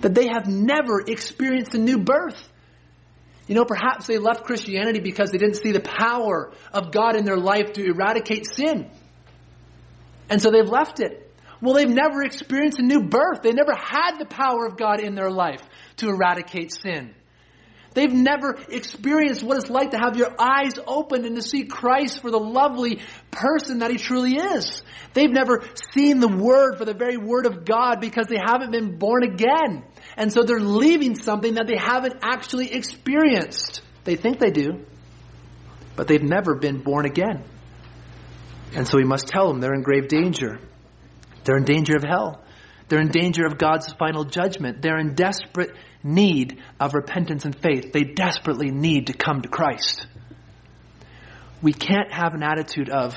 [0.00, 2.40] That they have never experienced a new birth.
[3.46, 7.24] You know, perhaps they left Christianity because they didn't see the power of God in
[7.24, 8.90] their life to eradicate sin.
[10.28, 11.22] And so they've left it.
[11.60, 13.42] Well, they've never experienced a new birth.
[13.42, 15.62] They never had the power of God in their life
[15.96, 17.14] to eradicate sin.
[17.96, 22.20] They've never experienced what it's like to have your eyes opened and to see Christ
[22.20, 24.82] for the lovely person that He truly is.
[25.14, 28.98] They've never seen the Word for the very Word of God because they haven't been
[28.98, 29.82] born again.
[30.14, 33.80] And so they're leaving something that they haven't actually experienced.
[34.04, 34.84] They think they do,
[35.96, 37.44] but they've never been born again.
[38.74, 40.60] And so we must tell them they're in grave danger.
[41.44, 42.44] They're in danger of hell.
[42.88, 44.82] They're in danger of God's final judgment.
[44.82, 45.70] They're in desperate
[46.06, 47.92] need of repentance and faith.
[47.92, 50.06] They desperately need to come to Christ.
[51.60, 53.16] We can't have an attitude of,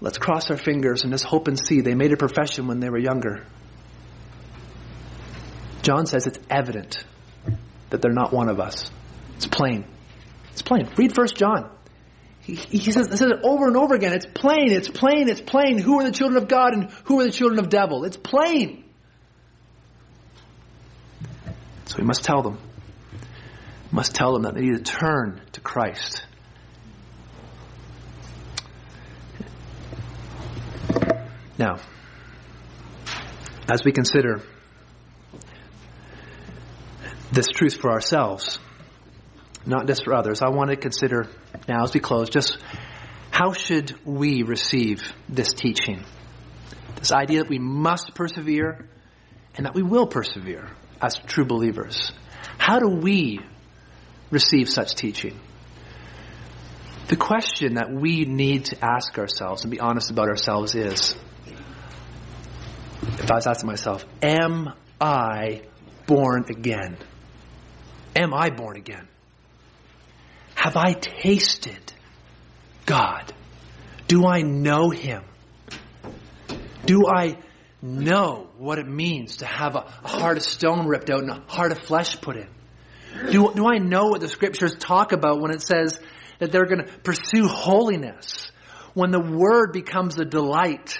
[0.00, 1.80] let's cross our fingers and just hope and see.
[1.80, 3.46] They made a profession when they were younger.
[5.82, 7.04] John says it's evident
[7.90, 8.90] that they're not one of us.
[9.36, 9.84] It's plain.
[10.52, 10.88] It's plain.
[10.96, 11.70] Read First John.
[12.40, 14.12] He, he says, says it over and over again.
[14.12, 15.78] It's plain, it's plain, it's plain.
[15.78, 18.04] Who are the children of God and who are the children of devil?
[18.04, 18.83] It's plain.
[21.94, 22.58] So we must tell them.
[23.92, 26.26] We must tell them that they need to turn to Christ.
[31.56, 31.78] Now,
[33.70, 34.42] as we consider
[37.30, 38.58] this truth for ourselves,
[39.64, 41.28] not just for others, I want to consider
[41.68, 42.58] now as we close just
[43.30, 46.04] how should we receive this teaching?
[46.96, 48.88] This idea that we must persevere
[49.54, 50.68] and that we will persevere
[51.04, 52.12] as true believers.
[52.58, 53.40] How do we
[54.30, 55.38] receive such teaching?
[57.08, 61.14] The question that we need to ask ourselves and be honest about ourselves is,
[63.02, 65.62] if I was asking myself, am I
[66.06, 66.96] born again?
[68.16, 69.06] Am I born again?
[70.54, 71.92] Have I tasted
[72.86, 73.32] God?
[74.08, 75.22] Do I know Him?
[76.86, 77.36] Do I
[77.84, 81.70] know what it means to have a, heart of stone ripped out and a heart
[81.70, 82.48] of flesh put in?
[83.30, 86.00] Do, do I know what the scriptures talk about when it says
[86.38, 88.50] that they're going to pursue holiness?
[88.94, 90.98] When the word becomes a delight?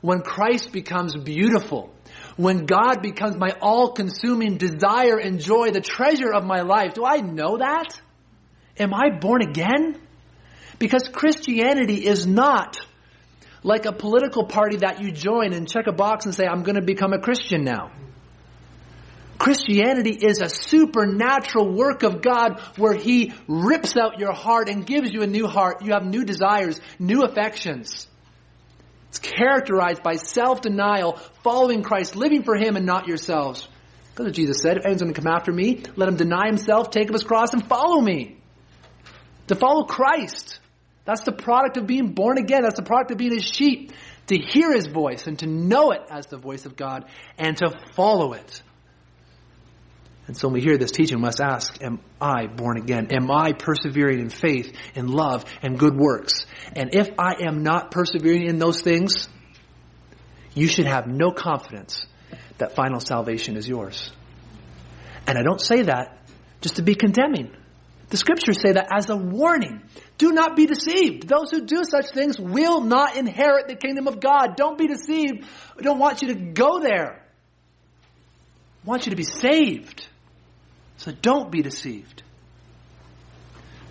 [0.00, 1.94] When Christ becomes beautiful?
[2.36, 6.94] When God becomes my all-consuming desire and joy, the treasure of my life?
[6.94, 8.00] Do I know that?
[8.78, 10.00] Am I born again?
[10.78, 12.78] Because Christianity is not
[13.66, 16.76] like a political party that you join and check a box and say, I'm going
[16.76, 17.90] to become a Christian now.
[19.38, 25.12] Christianity is a supernatural work of God where He rips out your heart and gives
[25.12, 25.82] you a new heart.
[25.84, 28.06] You have new desires, new affections.
[29.08, 33.66] It's characterized by self-denial, following Christ, living for Him and not yourselves.
[34.14, 37.08] Because Jesus said, if anyone's going to come after me, let him deny himself, take
[37.08, 38.38] up his cross, and follow me.
[39.48, 40.60] To follow Christ.
[41.06, 42.62] That's the product of being born again.
[42.62, 43.92] That's the product of being a sheep.
[44.26, 47.04] To hear his voice and to know it as the voice of God
[47.38, 48.60] and to follow it.
[50.26, 53.06] And so when we hear this teaching, we must ask, am I born again?
[53.12, 56.46] Am I persevering in faith, in love, and good works?
[56.74, 59.28] And if I am not persevering in those things,
[60.54, 62.04] you should have no confidence
[62.58, 64.10] that final salvation is yours.
[65.28, 66.18] And I don't say that
[66.60, 67.54] just to be condemning.
[68.08, 69.82] The scriptures say that as a warning.
[70.18, 71.28] Do not be deceived.
[71.28, 74.56] Those who do such things will not inherit the kingdom of God.
[74.56, 75.44] Don't be deceived.
[75.78, 77.22] I don't want you to go there.
[78.84, 80.06] I want you to be saved.
[80.98, 82.22] So don't be deceived.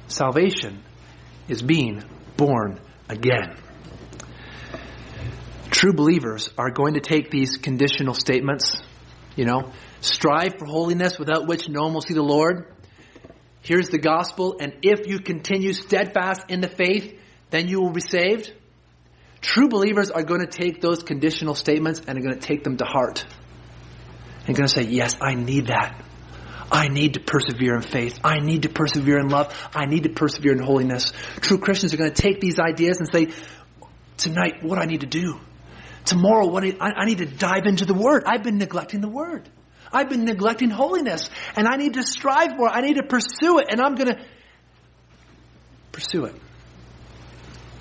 [0.07, 0.82] Salvation
[1.47, 2.03] is being
[2.38, 3.55] born again.
[5.72, 8.82] True believers are going to take these conditional statements,
[9.36, 12.74] you know, strive for holiness without which no one will see the Lord.
[13.66, 17.99] Here's the gospel, and if you continue steadfast in the faith, then you will be
[17.99, 18.53] saved.
[19.41, 22.78] True believers are going to take those conditional statements and are going to take them
[22.78, 23.26] to heart.
[24.45, 25.99] And going to say, yes, I need that.
[26.72, 28.20] I need to persevere in faith.
[28.24, 29.51] I need to persevere in love.
[29.74, 31.11] I need to persevere in holiness.
[31.41, 33.34] True Christians are going to take these ideas and say,
[34.18, 35.39] tonight, what I need to do.
[36.05, 38.26] Tomorrow, what I, I need to dive into the Word.
[38.28, 39.49] I've been neglecting the Word.
[39.95, 41.29] I've been neglecting holiness.
[41.55, 42.71] And I need to strive for it.
[42.73, 43.67] I need to pursue it.
[43.69, 44.25] And I'm going to
[45.91, 46.35] pursue it.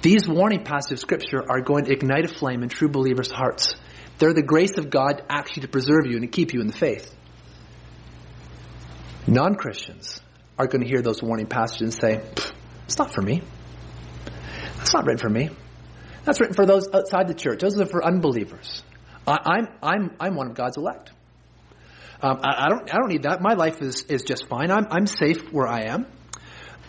[0.02, 3.74] These warning passages of Scripture are going to ignite a flame in true believers' hearts.
[4.18, 6.76] They're the grace of God actually to preserve you and to keep you in the
[6.76, 7.12] faith.
[9.26, 10.20] Non Christians
[10.58, 12.44] are going to hear those warning passages and say,
[12.84, 13.42] it's not for me.
[14.76, 15.50] That's not written for me.
[16.24, 17.60] That's written for those outside the church.
[17.60, 18.82] Those are for unbelievers.
[19.26, 21.10] I, am I'm, I'm, I'm one of God's elect.
[22.22, 23.40] Um, I, I, don't, I don't need that.
[23.40, 24.70] My life is, is just fine.
[24.70, 26.06] I'm, I'm safe where I am.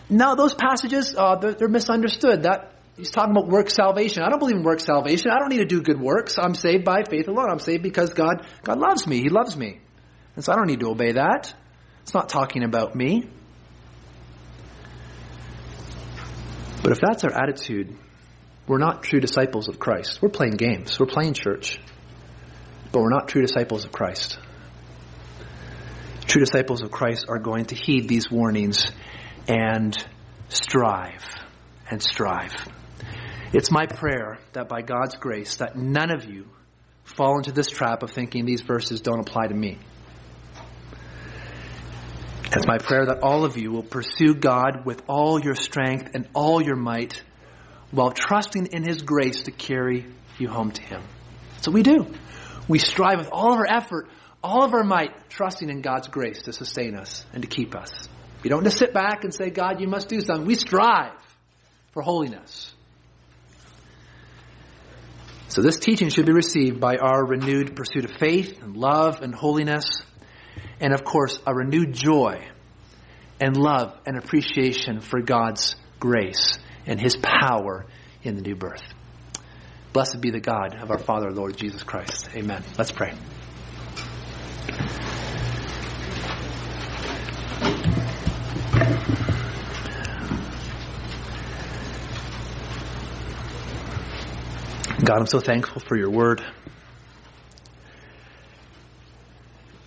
[0.08, 2.44] Now, those passages, uh, they're, they're misunderstood.
[2.44, 4.22] That He's talking about work salvation.
[4.22, 5.30] I don't believe in work salvation.
[5.30, 6.38] I don't need to do good works.
[6.38, 7.50] I'm saved by faith alone.
[7.50, 9.20] I'm saved because God, God loves me.
[9.20, 9.80] He loves me.
[10.34, 11.54] And so I don't need to obey that.
[12.02, 13.28] It's not talking about me.
[16.82, 17.94] But if that's our attitude,
[18.66, 20.20] we're not true disciples of Christ.
[20.22, 20.98] We're playing games.
[20.98, 21.78] We're playing church.
[22.92, 24.38] But we're not true disciples of Christ.
[26.26, 28.90] True disciples of Christ are going to heed these warnings
[29.48, 29.96] and
[30.48, 31.24] strive
[31.90, 32.52] and strive.
[33.52, 36.48] It's my prayer that by God's grace that none of you
[37.04, 39.78] fall into this trap of thinking these verses don't apply to me.
[42.52, 46.28] It's my prayer that all of you will pursue God with all your strength and
[46.34, 47.22] all your might
[47.90, 50.06] while trusting in His grace to carry
[50.38, 51.02] you home to Him.
[51.60, 52.06] So we do.
[52.68, 54.08] We strive with all of our effort,
[54.46, 57.90] all of our might, trusting in God's grace to sustain us and to keep us.
[58.42, 60.46] We don't just sit back and say, God, you must do something.
[60.46, 61.12] We strive
[61.92, 62.72] for holiness.
[65.48, 69.34] So this teaching should be received by our renewed pursuit of faith and love and
[69.34, 70.02] holiness
[70.80, 72.46] and of course, a renewed joy
[73.40, 77.86] and love and appreciation for God's grace and His power
[78.22, 78.82] in the new birth.
[79.92, 82.28] Blessed be the God of our Father, Lord Jesus Christ.
[82.34, 82.62] Amen.
[82.76, 83.14] Let's pray.
[95.06, 96.42] God, I'm so thankful for your word.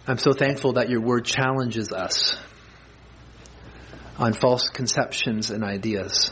[0.07, 2.37] I'm so thankful that your word challenges us
[4.17, 6.31] on false conceptions and ideas.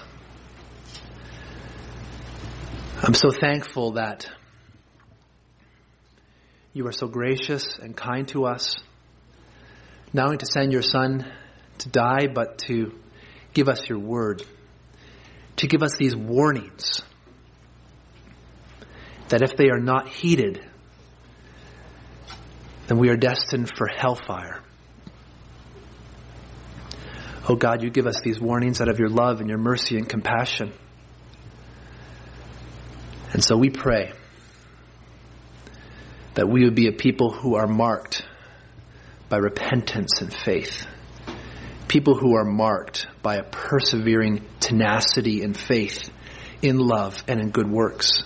[3.03, 4.27] I'm so thankful that
[6.73, 8.75] you are so gracious and kind to us,
[10.13, 11.25] not only to send your son
[11.79, 12.93] to die, but to
[13.53, 14.43] give us your word,
[15.57, 17.01] to give us these warnings
[19.29, 20.63] that if they are not heeded,
[22.87, 24.61] then we are destined for hellfire.
[27.49, 30.07] Oh God, you give us these warnings out of your love and your mercy and
[30.07, 30.73] compassion.
[33.33, 34.13] And so we pray
[36.37, 38.21] that we would be a people who are marked
[39.27, 40.85] by repentance and faith.
[41.87, 46.11] People who are marked by a persevering tenacity and faith
[46.61, 48.23] in love and in good works.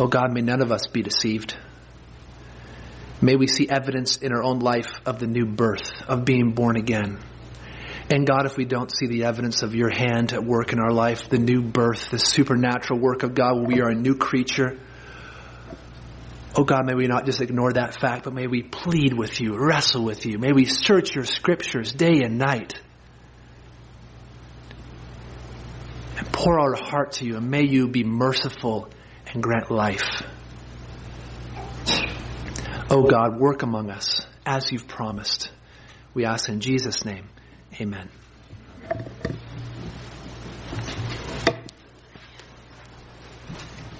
[0.00, 1.56] Oh God, may none of us be deceived.
[3.22, 6.76] May we see evidence in our own life of the new birth, of being born
[6.76, 7.20] again.
[8.10, 10.92] And God, if we don't see the evidence of your hand at work in our
[10.92, 14.76] life, the new birth, the supernatural work of God, we are a new creature.
[16.56, 19.56] Oh God, may we not just ignore that fact, but may we plead with you,
[19.58, 20.38] wrestle with you.
[20.38, 22.74] May we search your scriptures day and night.
[26.16, 28.88] And pour our heart to you, and may you be merciful
[29.26, 30.22] and grant life.
[32.88, 35.50] Oh God, work among us as you've promised.
[36.12, 37.28] We ask in Jesus' name.
[37.80, 38.08] Amen.